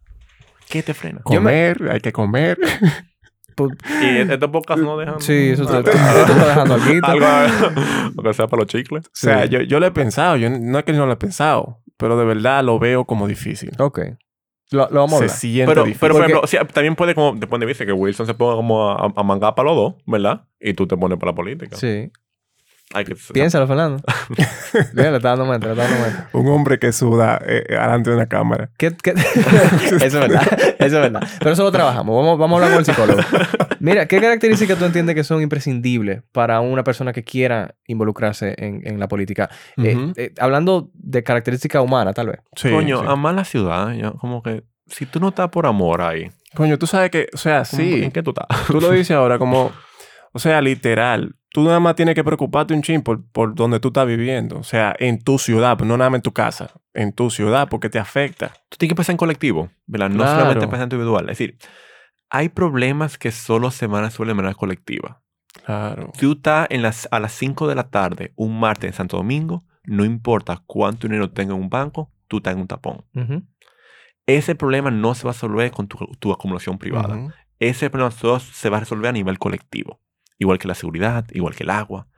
[0.70, 1.18] ¿Qué te frena?
[1.28, 2.58] Me- Comer, hay que comer.
[3.54, 3.70] Pues,
[4.02, 5.16] Y este podcast no deja...
[5.18, 7.26] sí, eso te, te- te está dejando algo.
[7.26, 7.26] Algo,
[8.16, 9.04] aunque sea para los chicles.
[9.04, 9.50] O sea, Sí.
[9.50, 10.38] yo, yo lo he pensado.
[10.38, 13.70] Yo, no es que no lo he pensado, pero de verdad lo veo como difícil.
[13.78, 14.00] Ok.
[14.70, 15.36] Lo, lo vamos a Se hablar.
[15.36, 16.00] siente Pero, difícil.
[16.00, 18.88] pero por Porque- ejemplo, también puede como, después de vista que Wilson se ponga como
[18.90, 20.46] a, a mangar para los dos, ¿verdad?
[20.60, 21.76] Y tú te pones para la política.
[21.76, 22.10] Sí.
[22.94, 24.02] Hay que, Piénsalo, Fernando.
[24.94, 26.22] Mira, le está dando mente, le está dando mente.
[26.32, 28.70] Un hombre que suda eh, delante de una cámara.
[28.76, 29.10] ¿Qué, qué?
[29.84, 30.42] eso es verdad.
[30.78, 31.26] Eso es verdad.
[31.38, 32.14] Pero eso lo trabajamos.
[32.16, 33.20] Vamos, vamos a hablar con el psicólogo.
[33.80, 38.80] Mira, ¿qué características tú entiendes que son imprescindibles para una persona que quiera involucrarse en,
[38.84, 39.48] en la política?
[39.78, 40.12] Eh, Ujú.
[40.16, 42.40] eh, hablando de características humanas, tal vez.
[42.54, 43.06] Sí, Coño, sí.
[43.08, 46.86] amar la ciudad, ya, como que si tú no estás por amor ahí, Coño, tú
[46.86, 48.04] sabes que, o sea, ¿cómo- sí.
[48.04, 48.66] ¿en qué tú estás?
[48.66, 49.72] Tú lo dices ahora como,
[50.32, 51.34] o sea, literal.
[51.52, 54.58] Tú nada más tienes que preocuparte un chin por, por donde tú estás viviendo.
[54.58, 56.70] O sea, en tu ciudad, no nada más en tu casa.
[56.94, 58.54] En tu ciudad, porque te afecta.
[58.70, 60.08] Tú tienes que pensar en colectivo, ¿verdad?
[60.08, 60.30] No Claro.
[60.32, 61.24] solamente pensar en individual.
[61.24, 61.58] Es decir,
[62.30, 65.20] hay problemas que solo se van a resolver de manera colectiva.
[65.66, 66.10] Claro.
[66.18, 69.64] Tú estás en las, a las 5 de la tarde, un martes en Santo Domingo,
[69.84, 73.04] no importa cuánto dinero tenga en un banco, tú estás en un tapón.
[74.26, 77.34] Ese problema no se va a resolver con tu, tu acumulación privada.
[77.58, 80.00] Ese problema todo se va a resolver a nivel colectivo.
[80.42, 82.08] Igual que la seguridad, igual que el agua.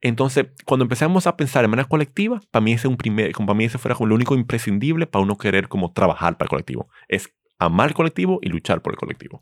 [0.00, 3.56] Entonces, cuando empezamos a pensar de manera colectiva, para mí ese, un primer, como para
[3.56, 6.88] mí ese fuera como lo único imprescindible para uno querer como trabajar para el colectivo.
[7.06, 9.38] Es amar el colectivo y luchar por el colectivo.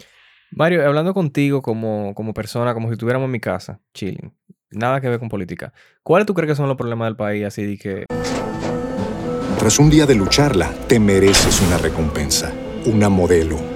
[0.51, 4.35] Mario, hablando contigo como, como persona, como si estuviéramos en mi casa, chilling,
[4.71, 5.73] nada que ver con política.
[6.03, 8.05] ¿Cuáles tú crees que son los problemas del país así de que...
[9.59, 12.53] Tras un día de lucharla, te mereces una recompensa,
[12.85, 13.76] una modelo,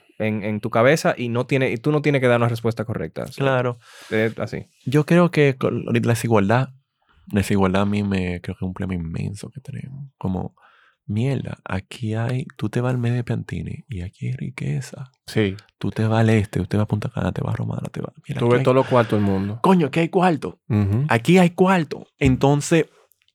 [0.21, 2.85] en, en tu cabeza y no tiene y tú no tienes que dar una respuesta
[2.85, 3.25] correcta.
[3.35, 3.77] Claro.
[4.37, 4.67] así.
[4.85, 6.69] Yo creo que con la desigualdad,
[7.31, 10.09] la desigualdad a mí me creo que es un problema inmenso que tenemos.
[10.17, 10.55] Como,
[11.05, 15.11] mierda, aquí hay, tú te vas al medio de Piantini y aquí hay riqueza.
[15.25, 15.55] Sí.
[15.77, 17.89] Tú te vas al este, tú te vas a Punta Cana, te vas a Romana,
[17.91, 18.13] te vas.
[18.27, 19.59] Mira, Tú ves hay- todos los cuartos del mundo.
[19.61, 20.59] Coño, aquí hay cuarto.
[21.09, 22.05] Aquí hay cuarto.
[22.19, 22.85] Entonces,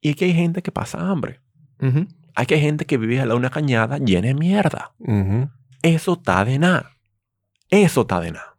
[0.00, 1.40] y aquí hay gente que pasa hambre.
[1.80, 2.06] Ujú.
[2.34, 4.92] Aquí hay gente que vive a la una cañada llena de mierda.
[4.98, 5.48] Ujú.
[5.86, 6.96] Eso está de nada.
[7.70, 8.56] Eso está de nada.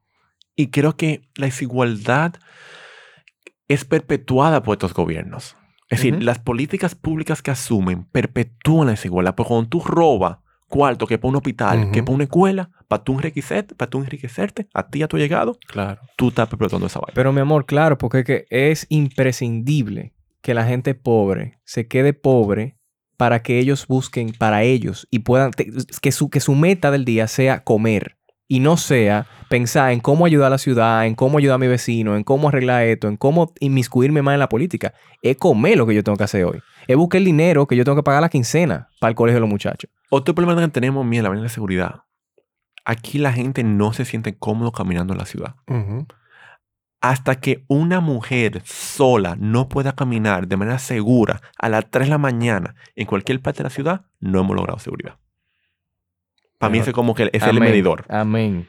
[0.56, 2.36] Y creo que la desigualdad
[3.68, 5.56] es perpetuada por estos gobiernos.
[5.90, 9.36] Es decir, las políticas públicas que asumen perpetúan la desigualdad.
[9.36, 13.14] Porque cuando tú robas cuarto que para un hospital, que para una escuela, para tú,
[13.14, 16.02] enriquecerte, para tú enriquecerte, a ti, a tu llegado, Claro.
[16.18, 17.14] tú estás perpetuando esa vaina.
[17.14, 22.14] Pero mi amor, claro, porque es, que es imprescindible que la gente pobre se quede
[22.14, 22.77] pobre
[23.18, 27.28] para que ellos busquen para ellos y puedan, que, su, que su meta del día
[27.28, 31.56] sea comer y no sea pensar en cómo ayudar a la ciudad, en cómo ayudar
[31.56, 34.94] a mi vecino, en cómo arreglar esto, en cómo inmiscuirme más en la política.
[35.22, 36.62] Es comer lo que yo tengo que hacer hoy.
[36.88, 39.42] Es buscar el dinero que yo tengo que pagar la quincena para el colegio de
[39.42, 39.90] los muchachos.
[40.10, 42.04] Otro problema que tenemos, mira, la de seguridad.
[42.86, 45.56] Aquí la gente no se siente cómodo caminando en la ciudad.
[47.02, 52.12] Hasta que una mujer sola no pueda caminar de manera segura a las 3 de
[52.12, 55.18] la mañana en cualquier parte de la ciudad, no hemos logrado seguridad.
[56.58, 58.06] Para mí ese es como que es el medidor.
[58.10, 58.68] Amén.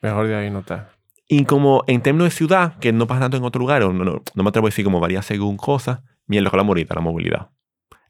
[0.00, 0.90] Mejor de ahí no está.
[1.28, 4.22] Y como en términos de ciudad, que no pasa tanto en otro lugar, no, no,
[4.34, 7.50] no me atrevo a decir como varía según cosas, mierda con la morita, la movilidad.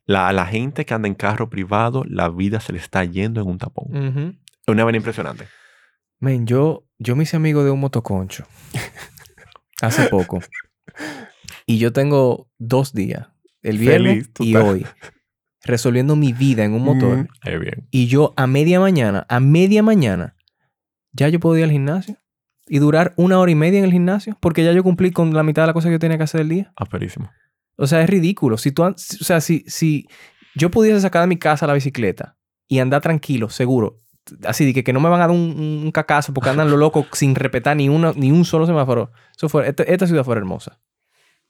[0.04, 3.48] La, la gente que anda en carro privado, la vida se le está yendo en
[3.48, 3.86] un tapón.
[3.90, 4.34] Ujú.
[4.62, 5.46] Es una vaina impresionante.
[6.18, 8.46] Men, yo, yo me hice amigo de un motoconcho
[9.82, 10.40] hace poco.
[11.66, 13.28] Y yo tengo dos días,
[13.62, 14.86] el viernes Feliz, y hoy,
[15.62, 17.18] resolviendo mi vida en un motor.
[17.18, 17.28] Mm.
[17.44, 17.88] Eh, bien.
[17.90, 20.36] Y yo a media mañana, a media mañana,
[21.12, 22.16] ya yo puedo ir al gimnasio
[22.66, 25.42] y durar una hora y media en el gimnasio porque ya yo cumplí con la
[25.42, 26.72] mitad de la cosa que yo tenía que hacer el día.
[26.76, 27.30] Aperísimo.
[27.76, 28.58] O sea, es ridículo.
[28.58, 30.08] Si tú, o sea, si, si
[30.54, 32.36] yo pudiese sacar de mi casa la bicicleta
[32.68, 34.01] y andar tranquilo, seguro,
[34.44, 36.76] así de que, que no me van a dar un, un cacazo porque andan lo
[36.76, 39.10] loco sin respetar ni, una, ni un solo semáforo.
[39.36, 40.80] Eso fuera, esta, esta ciudad fuera hermosa.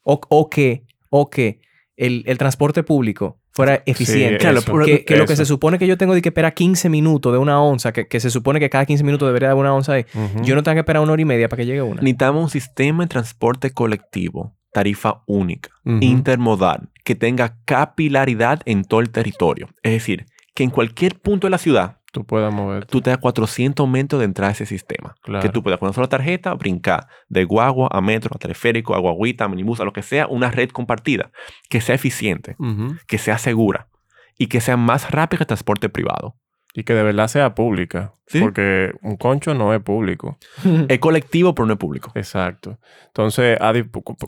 [0.02, 1.60] O, o que, o que
[1.96, 4.38] el, el transporte público fuera eficiente.
[4.38, 7.38] Claro, que, lo que se supone que yo tengo de que esperar 15 minutos de
[7.38, 10.06] una onza, que, que se supone que cada 15 minutos debería haber una onza ahí.
[10.42, 12.00] Yo no tengo que esperar una hora y media para que llegue una.
[12.00, 19.10] Necesitamos un sistema de transporte colectivo, tarifa única, intermodal, que tenga capilaridad en todo el
[19.10, 19.68] territorio.
[19.82, 22.86] Es decir, que en cualquier punto de la ciudad Tú puedas moverte.
[22.92, 25.14] tú te das 400 metros de entrada a ese sistema.
[25.22, 25.42] Claro.
[25.42, 28.98] Que tú puedas con una sola tarjeta brincar de guagua a metro, a teleférico, a
[28.98, 31.30] guaguita, a minibús, a lo que sea, una red compartida.
[31.70, 32.54] Que sea eficiente,
[33.06, 33.88] que sea segura
[34.38, 36.36] y que sea más rápido que el transporte privado.
[36.74, 38.12] Y que de verdad sea pública.
[38.26, 38.40] Sí.
[38.40, 40.38] Porque un concho no es público.
[40.88, 42.12] Es colectivo, pero no es público.
[42.14, 42.78] Exacto.
[43.06, 43.58] Entonces,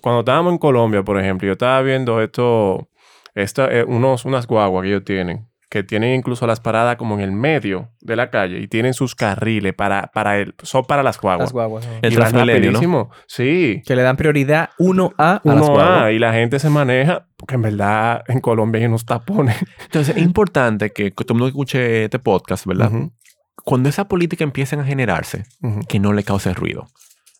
[0.00, 2.88] cuando estábamos en Colombia, por ejemplo, yo estaba viendo esto,
[3.34, 7.20] esta, eh, unos, unas guaguas que ellos tienen, que tienen incluso las paradas como en
[7.20, 11.20] el medio de la calle y tienen sus carriles para, para el, son para las
[11.20, 11.46] guaguas.
[11.46, 11.84] Las guaguas.
[11.84, 11.98] ajá.
[12.00, 13.10] El Transmilenio, ¿no?
[13.26, 13.82] Sí.
[13.84, 16.02] Que le dan prioridad 1A a las Uno guaguas.
[16.02, 19.56] A y la gente se maneja, porque en verdad en Colombia hay unos tapones.
[19.86, 22.92] Entonces, es importante que todo el mundo que escuche este podcast, ¿verdad?
[23.64, 25.42] Cuando esa política empiecen a generarse,
[25.88, 26.86] que no le cause ruido.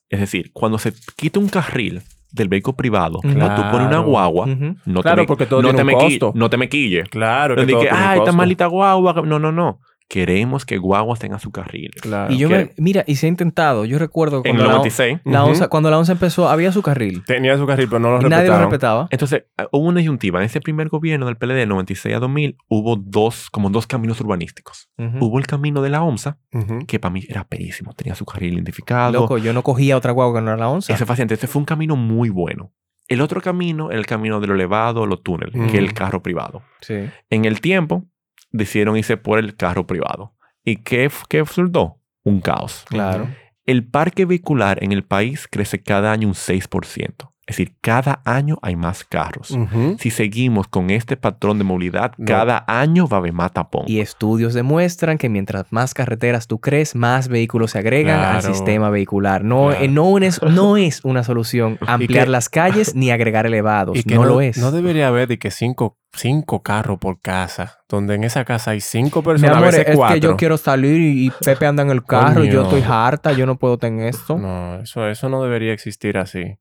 [0.09, 2.03] Es decir, cuando se quita un carril
[2.35, 3.55] del vehículo privado, Claro.
[3.63, 4.77] tú pones una guagua, Ujú.
[4.87, 6.33] no Claro, te me, porque todo no tiene te un me costo.
[6.35, 7.05] no te me quille.
[7.05, 8.33] Claro No que ay, esta costo".
[8.37, 9.15] malita guagua.
[9.25, 9.79] No, no, no.
[10.09, 11.91] Queremos que guaguas tengan su carril.
[12.01, 12.33] Claro.
[12.33, 13.85] Y yo me, mira, y se ha intentado.
[13.85, 15.21] Yo recuerdo En cuando, el la, 96.
[15.25, 15.51] la Ujú.
[15.51, 17.25] onza, cuando la onza empezó, había su carril.
[17.25, 19.09] Tenía su carril, pero no lo Y nadie lo respetaba.
[19.11, 20.39] Entonces, ah, hubo una disyuntiva.
[20.41, 24.89] En ese primer gobierno del PLD, 96 a 2000, hubo dos, como dos caminos urbanísticos.
[24.99, 25.25] Ujú.
[25.25, 26.87] Hubo el camino de la OMSA, Ujú.
[26.87, 27.93] que para mí era perísimo.
[27.95, 29.13] Tenía su carril identificado.
[29.13, 30.93] Loco, yo no cogía otra guagua que no era la onza.
[30.93, 31.35] Ese fascinante.
[31.35, 32.73] Ese fue un camino muy bueno.
[33.09, 36.23] El otro camino era el camino de lo elevado, lo túnel, que es el carro
[36.23, 36.63] privado.
[36.81, 36.95] Sí.
[37.29, 38.07] En el tiempo,
[38.55, 40.35] decidieron irse por el carro privado.
[40.65, 42.01] ¿Y qué, qué resultó?
[42.23, 42.85] Un caos.
[42.89, 43.29] Claro.
[43.67, 47.34] El parque vehicular en el país crece cada año un 6%.
[47.47, 49.55] Es decir, cada año hay más carros.
[49.99, 52.25] Si seguimos con este patrón de movilidad, No.
[52.25, 53.85] cada año va a haber más tapón.
[53.87, 58.89] Y estudios demuestran que mientras más carreteras tú crees, más vehículos se agregan al sistema
[58.89, 59.45] vehicular.
[59.45, 59.85] No, Claro.
[59.85, 63.97] eh, no, es, no es una solución ampliar que- las calles ni agregar elevados.
[63.99, 64.57] Y que no, lo es.
[64.57, 68.81] No debería haber de que cinco, cinco carros por casa, donde en esa casa hay
[68.81, 70.15] cinco personas, amor, a veces es cuatro.
[70.15, 73.45] que yo quiero salir y, Pepe anda en el carro y yo estoy harta, yo
[73.45, 74.39] no puedo tener esto.
[74.39, 76.57] No, eso, eso no debería existir así.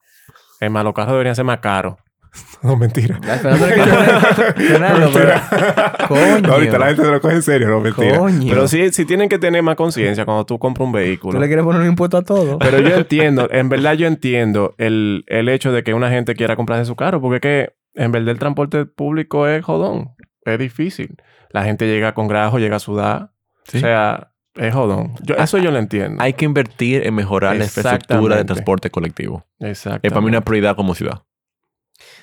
[0.65, 1.95] Es más, los carros deberían ser más caros.
[2.63, 3.19] No, mentira.
[3.21, 3.57] Pero-
[6.07, 6.39] Coño.
[6.41, 8.17] No, ahorita la gente se lo coge en serio, no, mentira.
[8.17, 8.47] Coño.
[8.49, 11.33] Pero sí, sí tienen que tener más conciencia cuando tú compras un vehículo.
[11.33, 12.59] Tú le quieres poner un impuesto a todo.
[12.59, 16.55] Pero yo entiendo, en verdad yo entiendo el, el hecho de que una gente quiera
[16.55, 20.11] comprarse su carro, porque es que en verdad el transporte público es jodón,
[20.45, 21.17] es difícil.
[21.49, 23.29] La gente llega con grajo, llega a sudar,
[23.65, 23.77] Sí.
[23.77, 25.13] o sea, es jodón.
[25.23, 26.21] Yo- eso yo lo entiendo.
[26.21, 29.45] Hay que invertir en mejorar la infraestructura de transporte colectivo.
[29.59, 29.99] Exacto.
[30.07, 31.23] Es para mí una prioridad como ciudad.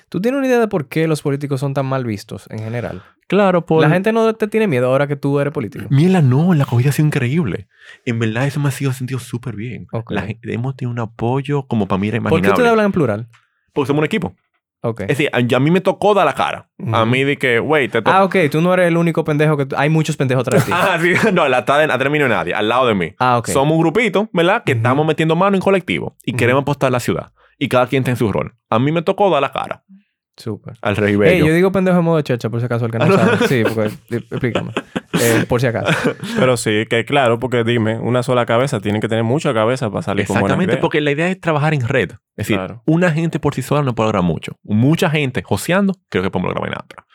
[0.09, 3.01] ¿Tú tienes una idea de por qué los políticos son tan mal vistos en general?
[3.27, 3.81] Claro, por...
[3.81, 5.85] La gente no te tiene miedo ahora que tú eres político.
[5.89, 7.67] Mira, no, la acogida ha sido increíble.
[8.05, 9.87] En verdad, eso me ha sido sentido súper bien.
[9.93, 10.11] Ok.
[10.11, 12.47] La gente- hemos tenido un apoyo como para mí era ¿Por imaginable.
[12.47, 13.27] qué ustedes hablan en plural?
[13.71, 14.35] Porque somos un equipo.
[14.81, 15.01] Ok.
[15.01, 16.69] Es decir, a, a mí me tocó dar la cara.
[16.91, 18.15] A mí de que, güey, te tocó.
[18.15, 18.35] Ah, ok.
[18.51, 19.67] Tú no eres el único pendejo que...
[19.77, 20.77] Hay muchos pendejos atrás de ti.
[20.81, 23.13] Ah, sí, no, la está de, a término de nadie, al lado de mí.
[23.19, 23.49] Ah, ok.
[23.49, 24.63] Somos un grupito, ¿verdad?
[24.63, 27.31] Que estamos metiendo mano en colectivo y queremos apostar la ciudad.
[27.59, 28.55] Y cada quien está en su rol.
[28.69, 29.83] A mí me tocó dar la cara
[30.37, 30.75] Súper.
[30.81, 31.45] al rey Ey, bello.
[31.47, 33.47] yo digo pendejo en modo checha, por si acaso el que no sabe.
[33.47, 33.91] Sí, porque...
[34.15, 34.71] Explícame.
[35.21, 36.15] Eh, por si acaso.
[36.39, 40.01] Pero sí, que claro, porque dime, una sola cabeza, tienen que tener mucha cabeza para
[40.01, 42.11] salir con buena Exactamente, porque la idea es trabajar en red.
[42.11, 42.81] Es decir, Claro.
[42.85, 44.57] una gente por sí sola no puede lograr mucho.
[44.63, 47.05] Mucha gente joseando, creo que podemos lograr nada.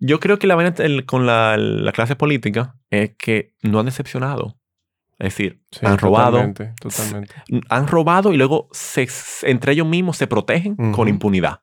[0.00, 3.86] Yo creo que la vaina el- con la, la clase política es que no han
[3.86, 4.56] decepcionado.
[5.18, 7.34] Es decir, Sí, han robado, Totalmente, totalmente.
[7.68, 9.06] han robado y luego se-
[9.42, 11.60] entre ellos mismos se protegen con impunidad.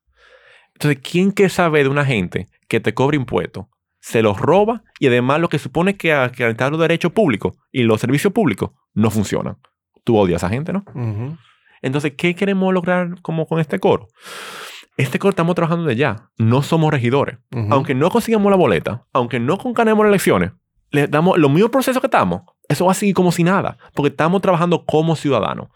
[0.80, 3.66] Entonces, ¿quién quiere saber de una gente que te cobra impuestos,
[4.00, 8.00] se los roba y además lo que supone que garantizar los derechos públicos y los
[8.00, 9.58] servicios públicos no funcionan?
[10.06, 10.86] Tú odias a esa gente, ¿no?
[11.82, 14.08] Entonces, ¿qué queremos lograr como con este coro?
[14.96, 16.30] Este coro estamos trabajando de ya.
[16.38, 17.38] No somos regidores.
[17.72, 20.54] Aunque no consigamos la boleta, aunque no ganemos las elecciones,
[20.92, 22.44] le damos los mismos procesos que estamos.
[22.70, 25.68] Eso va a seguir como si nada, porque estamos trabajando como ciudadanos.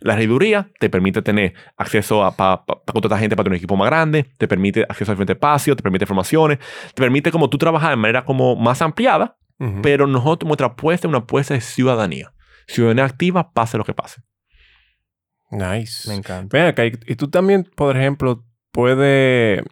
[0.00, 3.86] La regiduría te permite tener acceso a para contratar gente para tener un equipo más
[3.88, 6.58] grande, te permite acceso a diferentes espacios, te permite formaciones,
[6.94, 9.80] te permite como tú trabajar de manera como más ampliada, Ujú.
[9.82, 12.32] pero nosotros nuestra apuesta es una apuesta de ciudadanía.
[12.66, 14.20] Ciudadanía activa, pase lo que pase.
[15.50, 16.08] Nice.
[16.08, 16.56] Me encanta.
[16.56, 19.62] Ven acá, y, y tú también, por ejemplo, puedes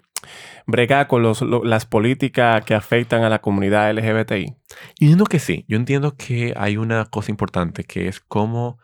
[0.67, 4.47] bregar con los, lo- las políticas que afectan a la comunidad LGBTI.
[4.47, 4.55] Yo
[5.01, 5.65] entiendo que sí.
[5.69, 8.79] Yo entiendo que hay una cosa importante que es cómo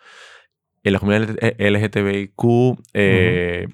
[0.83, 3.69] en la comunidad LGTBIQ eh,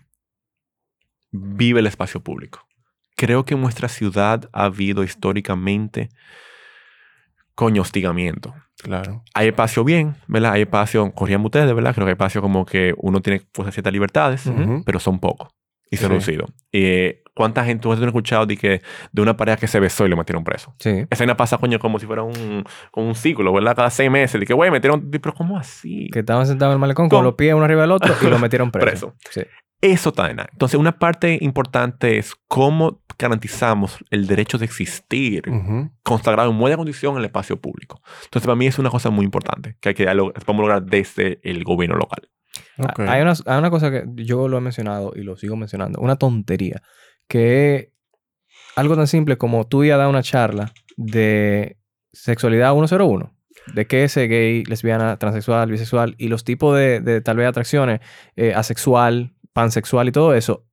[1.30, 2.66] vive el espacio público.
[3.16, 6.10] Creo que en nuestra ciudad ha habido históricamente
[7.54, 8.54] coño hostigamiento.
[8.82, 9.22] Claro.
[9.32, 10.52] Hay espacio bien, ¿verdad?
[10.52, 11.94] Hay espacio, corrían ustedes, ¿verdad?
[11.94, 14.50] Creo que hay espacio como que uno tiene pues, ciertas libertades,
[14.84, 15.55] pero son pocos
[15.90, 16.12] y son Sí.
[16.12, 16.50] reducidos.
[16.72, 18.80] Eh, ¿Cuánta gente tú has escuchado de, que,
[19.12, 20.74] de una pareja que se besó y lo metieron preso?
[20.78, 21.04] Sí.
[21.10, 23.76] Esa vaina pasa, coño, como si fuera un, como un ciclo, ¿verdad?
[23.76, 24.40] Cada seis meses.
[24.40, 25.10] De que, güey, metieron...
[25.10, 26.08] Pero ¿cómo así?
[26.12, 28.26] Que estaban sentados en el malecón Con- con los pies uno arriba del otro y
[28.26, 29.14] lo metieron preso.
[29.14, 29.14] Preso.
[29.30, 29.42] Sí.
[29.82, 35.90] Eso está en Entonces, una parte importante es cómo garantizamos el derecho de existir Ujú.
[36.02, 38.00] consagrado en buena condición en el espacio público.
[38.24, 41.62] Entonces, para mí es una cosa muy importante que hay que podemos lograr desde el
[41.64, 42.30] gobierno local.
[42.78, 43.00] Ok.
[43.00, 46.16] Hay una, hay una cosa que yo lo he mencionado y lo sigo mencionando, una
[46.16, 46.82] tontería,
[47.28, 47.92] que
[48.76, 51.78] algo tan simple como tú ir a dar una charla de
[52.12, 53.34] sexualidad 101,
[53.74, 58.00] de qué es gay, lesbiana, transexual, bisexual y los tipos de, de tal vez atracciones,
[58.36, 60.66] eh, asexual, pansexual y todo eso,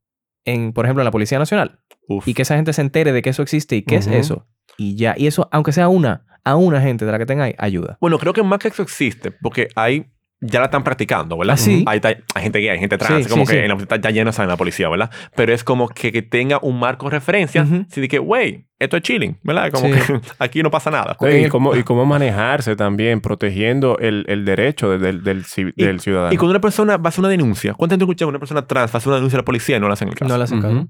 [0.46, 1.80] en, por ejemplo, en la Policía Nacional.
[2.08, 2.28] Uf.
[2.28, 4.48] Y que esa gente se entere de que eso existe y qué es eso.
[4.78, 7.56] Y ya, y eso, aunque sea una, a una gente de la que tenga ahí,
[7.58, 7.98] ayuda.
[8.02, 10.13] Bueno, creo que más que eso existe, porque hay
[10.46, 11.54] ya la están practicando, ¿verdad?
[11.54, 11.84] ¿Ah, sí?
[11.88, 13.64] Hay, hay- hay gente gay, hay gente trans, Sí, como sí, que sí.
[13.64, 15.10] en la universidad ya lleno saben la policía, ¿verdad?
[15.36, 17.86] Pero es como que, que tenga un marco de referencia, Ujú.
[17.90, 19.72] así de que, wey, esto es chilling, ¿verdad?
[19.72, 19.94] Como Sí.
[19.94, 21.16] que aquí no pasa nada.
[21.20, 25.44] Sí, En y, cómo, y cómo manejarse también, protegiendo el, el derecho de- del, del,
[25.46, 26.34] ci- Y- del ciudadano.
[26.34, 28.66] Y cuando una persona va a hacer una denuncia, ¿cuánto gente escucha que una persona
[28.68, 30.30] trans va a hacer una denuncia a la policía y no le hacen el caso?
[30.30, 30.88] No le hacen caso.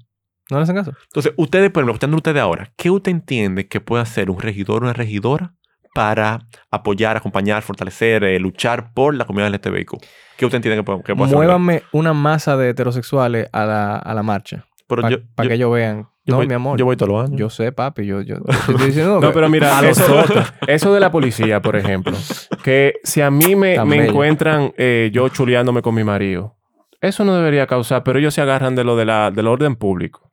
[0.51, 0.93] No le hacen caso.
[1.05, 4.81] Entonces, ustedes, por ejemplo, escuchando ustedes ahora, ¿qué usted entiende que puede hacer un regidor
[4.83, 5.53] o una regidora
[5.93, 9.91] para apoyar, acompañar, fortalecer, eh, luchar por la comunidad LGTBIQ?
[10.37, 11.37] ¿Qué usted entiende que puede, que puede hacer?
[11.37, 14.65] Muévanme una masa de heterosexuales a la, a la marcha.
[14.87, 16.07] Para que ellos vean.
[16.25, 16.77] yo no, voy, mi amor.
[16.77, 17.39] Yo voy todos los años.
[17.39, 18.05] Yo sé, papi.
[18.05, 20.23] Yo, yo, yo estoy diciendo No, que- pero mira, a eso,
[20.67, 22.15] eso de la policía, por ejemplo,
[22.63, 26.55] que si a mí me, me encuentran eh, yo chuleándome con mi marido,
[27.01, 30.31] eso no debería causar, pero ellos se agarran de lo de la, del orden público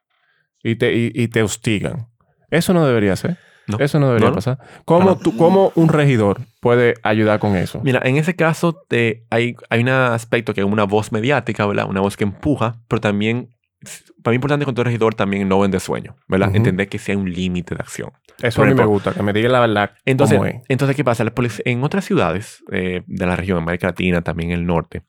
[0.63, 2.09] y te, y, y te hostigan.
[2.51, 3.39] Eso no debería ser.
[3.71, 3.79] No.
[3.85, 4.37] Eso no debería No, no.
[4.37, 4.59] pasar.
[4.85, 7.81] ¿Cómo, tú- un regidor puede ayudar con eso?
[7.83, 11.87] Mira, en ese caso te- hay, hay un aspecto que es una voz mediática, ¿verdad?
[11.89, 13.49] Una voz que empuja, pero también,
[14.23, 16.55] para mí es importante con todo regidor también no vender sueño, ¿verdad?
[16.55, 18.11] Entender que sí hay un límite de acción.
[18.43, 19.91] Eso por a mí me gusta, que me diga la verdad.
[20.07, 20.57] Entonces, cómo es.
[20.69, 21.25] entonces ¿qué pasa?
[21.65, 25.03] En otras ciudades eh, de la región, América Latina, también el norte,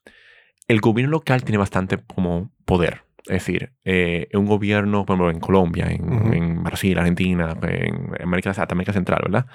[0.68, 3.03] el gobierno local tiene bastante como poder.
[3.26, 6.34] Es decir, eh, un gobierno, por ejemplo, en Colombia, en, Ujú.
[6.34, 9.45] en Brasil, Argentina, en América, hasta América Central, ¿verdad?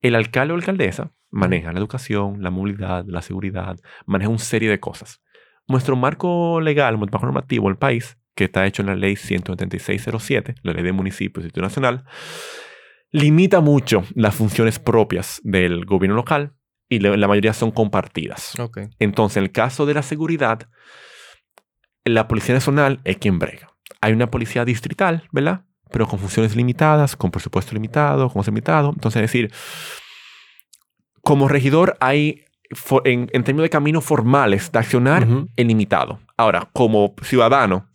[0.00, 4.80] El alcalde o alcaldesa maneja la educación, la movilidad, la seguridad, maneja una serie de
[4.80, 5.22] cosas.
[5.68, 10.54] Nuestro marco legal, nuestro marco normativo del país, que está hecho en la ley 17607,
[10.62, 12.04] la ley de municipios y Nacional,
[13.12, 16.54] limita mucho las funciones propias del gobierno local
[16.88, 18.54] y la mayoría son compartidas.
[18.98, 20.68] Entonces, en el caso de la seguridad,
[22.04, 23.72] la Policía Nacional es quien brega.
[24.00, 25.64] Hay una policía distrital, ¿verdad?
[25.90, 28.90] Pero con funciones limitadas, con presupuesto limitado, con limitado.
[28.90, 29.52] Entonces, es decir,
[31.22, 32.44] como regidor hay,
[33.04, 35.26] en, en términos de caminos formales de accionar,
[35.56, 36.20] el limitado.
[36.36, 37.88] Ahora, como ciudadano,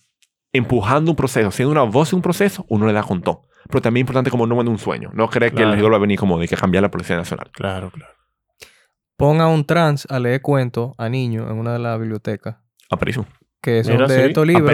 [0.53, 3.47] empujando un proceso, siendo una voz en un proceso, uno le da con todo.
[3.67, 5.09] Pero también es importante como no vende un sueño.
[5.13, 7.49] No cree que el regidor va a venir como de que cambiar la Policía Nacional.
[7.51, 8.13] Claro, claro.
[9.17, 12.57] Ponga un trans a leer cuentos a niños en una de las bibliotecas.
[12.91, 13.25] Aperísimo.
[13.65, 14.21] Que son Mira, de sí.
[14.27, 14.73] estos libros.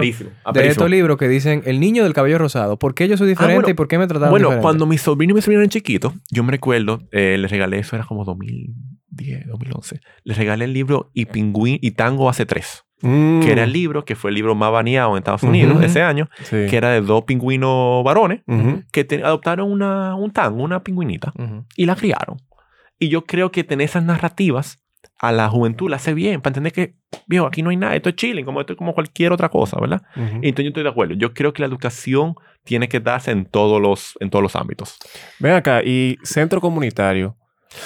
[0.52, 2.78] De estos libros que dicen El niño del cabello rosado.
[2.78, 3.70] ¿Por qué yo soy diferente bueno.
[3.70, 4.62] y por qué me trataron Bueno, diferente?
[4.62, 7.96] cuando mi sobrino y mi sobrino eran chiquitos, yo me recuerdo, eh, les regalé, eso
[7.96, 13.50] era como 2010, 2011, les regalé el libro Y Pingüín y Tango hace tres, que
[13.50, 16.66] era el libro que fue el libro más baneado en Estados Unidos ese año, Sí.
[16.68, 18.42] que era de dos pingüinos varones
[18.92, 21.32] que te- adoptaron una, un tango, una pingüinita,
[21.76, 22.36] y la criaron.
[22.98, 24.81] Y yo creo que tener esas narrativas
[25.22, 26.94] a la juventud la hace bien, para entender que,
[27.28, 29.80] viejo, aquí no hay nada, esto es chilling, como esto es como cualquier otra cosa,
[29.80, 30.02] ¿verdad?
[30.16, 30.40] Ujú.
[30.42, 31.14] Entonces yo estoy de acuerdo.
[31.14, 34.98] Yo creo que la educación tiene que darse en todos los, en todos los ámbitos.
[35.38, 37.36] Ven acá, y centro comunitario.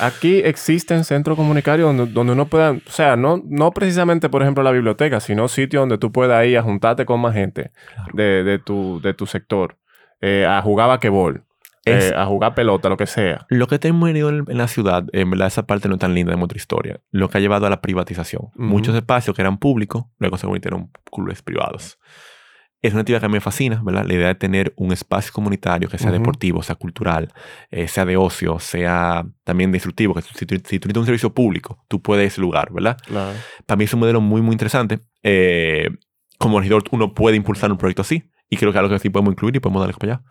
[0.01, 4.64] Aquí existen centros comunitarios donde, donde uno pueda, o sea, no, no precisamente, por ejemplo,
[4.64, 7.70] la biblioteca, sino sitios donde tú puedas ir a juntarte con más gente
[8.14, 9.76] de, de tu, de tu sector,
[10.22, 11.45] eh, a jugar basquetbol,
[11.87, 13.47] Es- eh, a jugar pelota, lo que sea.
[13.49, 16.14] Lo que tenemos venido en, en la ciudad, en verdad, esa parte no es tan
[16.14, 17.01] linda de nuestra historia.
[17.12, 18.49] Lo que ha llevado a la privatización.
[18.57, 21.99] Muchos espacios que eran públicos, luego se convirtieron en clubes privados.
[22.82, 24.05] Es una actividad que a mí me fascina, ¿verdad?
[24.07, 26.18] La idea de tener un espacio comunitario que sea Ujú.
[26.18, 27.32] deportivo, sea cultural,
[27.70, 31.07] eh, sea de ocio, sea también de instructivo, que si, tú- si tú necesitas un
[31.07, 32.97] servicio público, tú puedes ir a ese lugar, ¿verdad?
[33.07, 33.32] Claro.
[33.64, 35.01] Para mí es un modelo muy, muy interesante.
[35.22, 35.89] Eh,
[36.39, 38.24] como regidor, uno puede impulsar un proyecto así.
[38.51, 40.22] Y creo que es algo que sí podemos incluir y podemos darle para allá.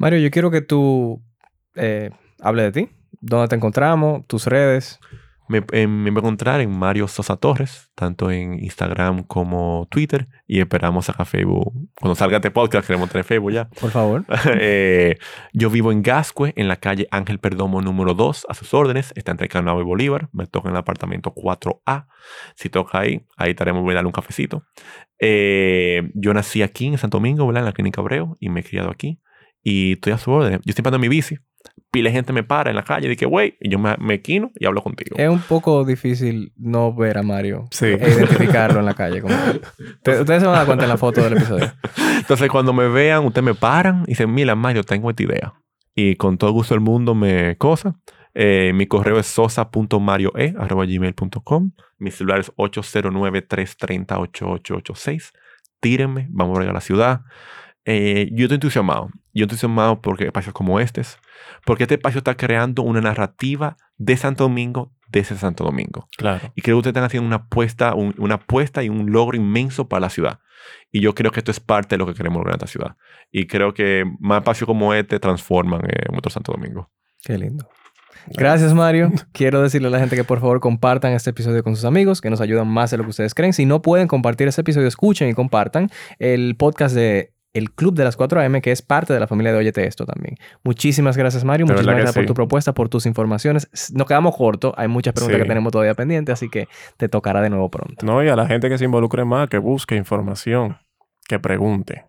[0.00, 1.22] Mario, yo quiero que tú
[1.74, 2.08] eh,
[2.40, 2.92] hables de ti.
[3.20, 4.26] ¿Dónde te encontramos?
[4.26, 4.98] Tus redes.
[5.46, 10.26] Me, eh, me voy a encontrar en Mario Sosa Torres, tanto en Instagram como Twitter.
[10.46, 11.74] Y esperamos sacar Facebook.
[12.00, 13.68] Cuando salga este podcast, queremos tener Facebook ya.
[13.78, 14.24] Por favor.
[14.58, 15.18] Eh,
[15.52, 19.12] yo vivo en Gascue, en la calle Ángel Perdomo número 2, a sus órdenes.
[19.16, 20.30] Está entre Canao y Bolívar.
[20.32, 22.06] Me toca en el apartamento 4A.
[22.54, 24.64] Si toca ahí, ahí estaremos, voy a darle un cafecito.
[25.18, 27.64] Eh, yo nací aquí en Santo Domingo, ¿verdad?
[27.64, 29.20] En la Clínica Abreu, y me he criado aquí.
[29.62, 30.60] Y estoy a su orden.
[30.64, 31.36] Yo siempre ando en mi bici.
[31.92, 34.52] Pile gente me para en la calle y dice, güey, y yo me, me equino
[34.54, 35.16] y hablo contigo.
[35.18, 37.86] Es un poco difícil no ver a Mario Sí.
[37.86, 39.20] e identificarlo en la calle.
[39.20, 39.34] como
[40.04, 41.72] que- ustedes se van a dar cuenta en la foto del episodio.
[42.16, 45.52] Entonces, cuando me vean, ustedes me paran y dicen, mira, Mario, tengo esta idea.
[45.94, 47.96] Y con todo gusto del mundo me cosa.
[48.34, 51.72] Eh, mi correo es sosa.marioe.gmail.com.
[51.98, 55.32] Mi celular es 809-330-8886.
[55.80, 57.22] Tírenme, vamos a bregar la ciudad.
[57.84, 59.06] Eh, yo estoy entusiasmado.
[59.32, 61.02] Yo estoy entusiasmado porque espacios como este,
[61.64, 66.08] porque este espacio está creando una narrativa de Santo Domingo desde Santo Domingo.
[66.16, 66.52] Claro.
[66.54, 69.88] Y creo que ustedes están haciendo una apuesta, un- una apuesta y un logro inmenso
[69.88, 70.38] para la ciudad.
[70.92, 72.96] Y yo creo que esto es parte de lo que queremos lograr en esta ciudad.
[73.32, 76.90] Y creo que más espacios como este transforman eh, nuestro Santo Domingo.
[77.24, 77.68] Qué lindo.
[78.26, 79.10] Gracias, Mario.
[79.32, 82.30] Quiero decirle a la gente que por favor compartan este episodio con sus amigos, que
[82.30, 83.52] nos ayudan más de lo que ustedes creen.
[83.52, 88.04] Si no pueden compartir este episodio, escuchen y compartan el podcast de el Club de
[88.04, 90.36] las 4 AM, que es parte de la familia de Óyete Esto también.
[90.62, 91.66] Muchísimas gracias, Mario.
[91.66, 93.68] Muchísimas gracias por tu propuesta, por tus informaciones.
[93.92, 94.72] Nos quedamos cortos.
[94.76, 95.42] Hay muchas preguntas Sí.
[95.42, 98.06] que tenemos todavía pendientes, así que te tocará de nuevo pronto.
[98.06, 100.78] No, y a la gente que se involucre más, que busque información,
[101.28, 102.04] que pregunte.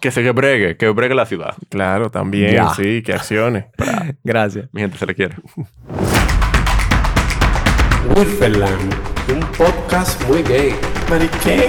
[0.00, 1.54] Que se que bregue, que bregue la ciudad.
[1.70, 2.70] Claro, también, Ya.
[2.70, 3.70] sí, que accione.
[4.24, 4.68] Gracias.
[4.72, 5.34] Mi gente se le quiere.
[8.16, 8.94] Wilferland,
[9.34, 10.74] un podcast muy gay.
[11.08, 11.68] ¿Pero qué?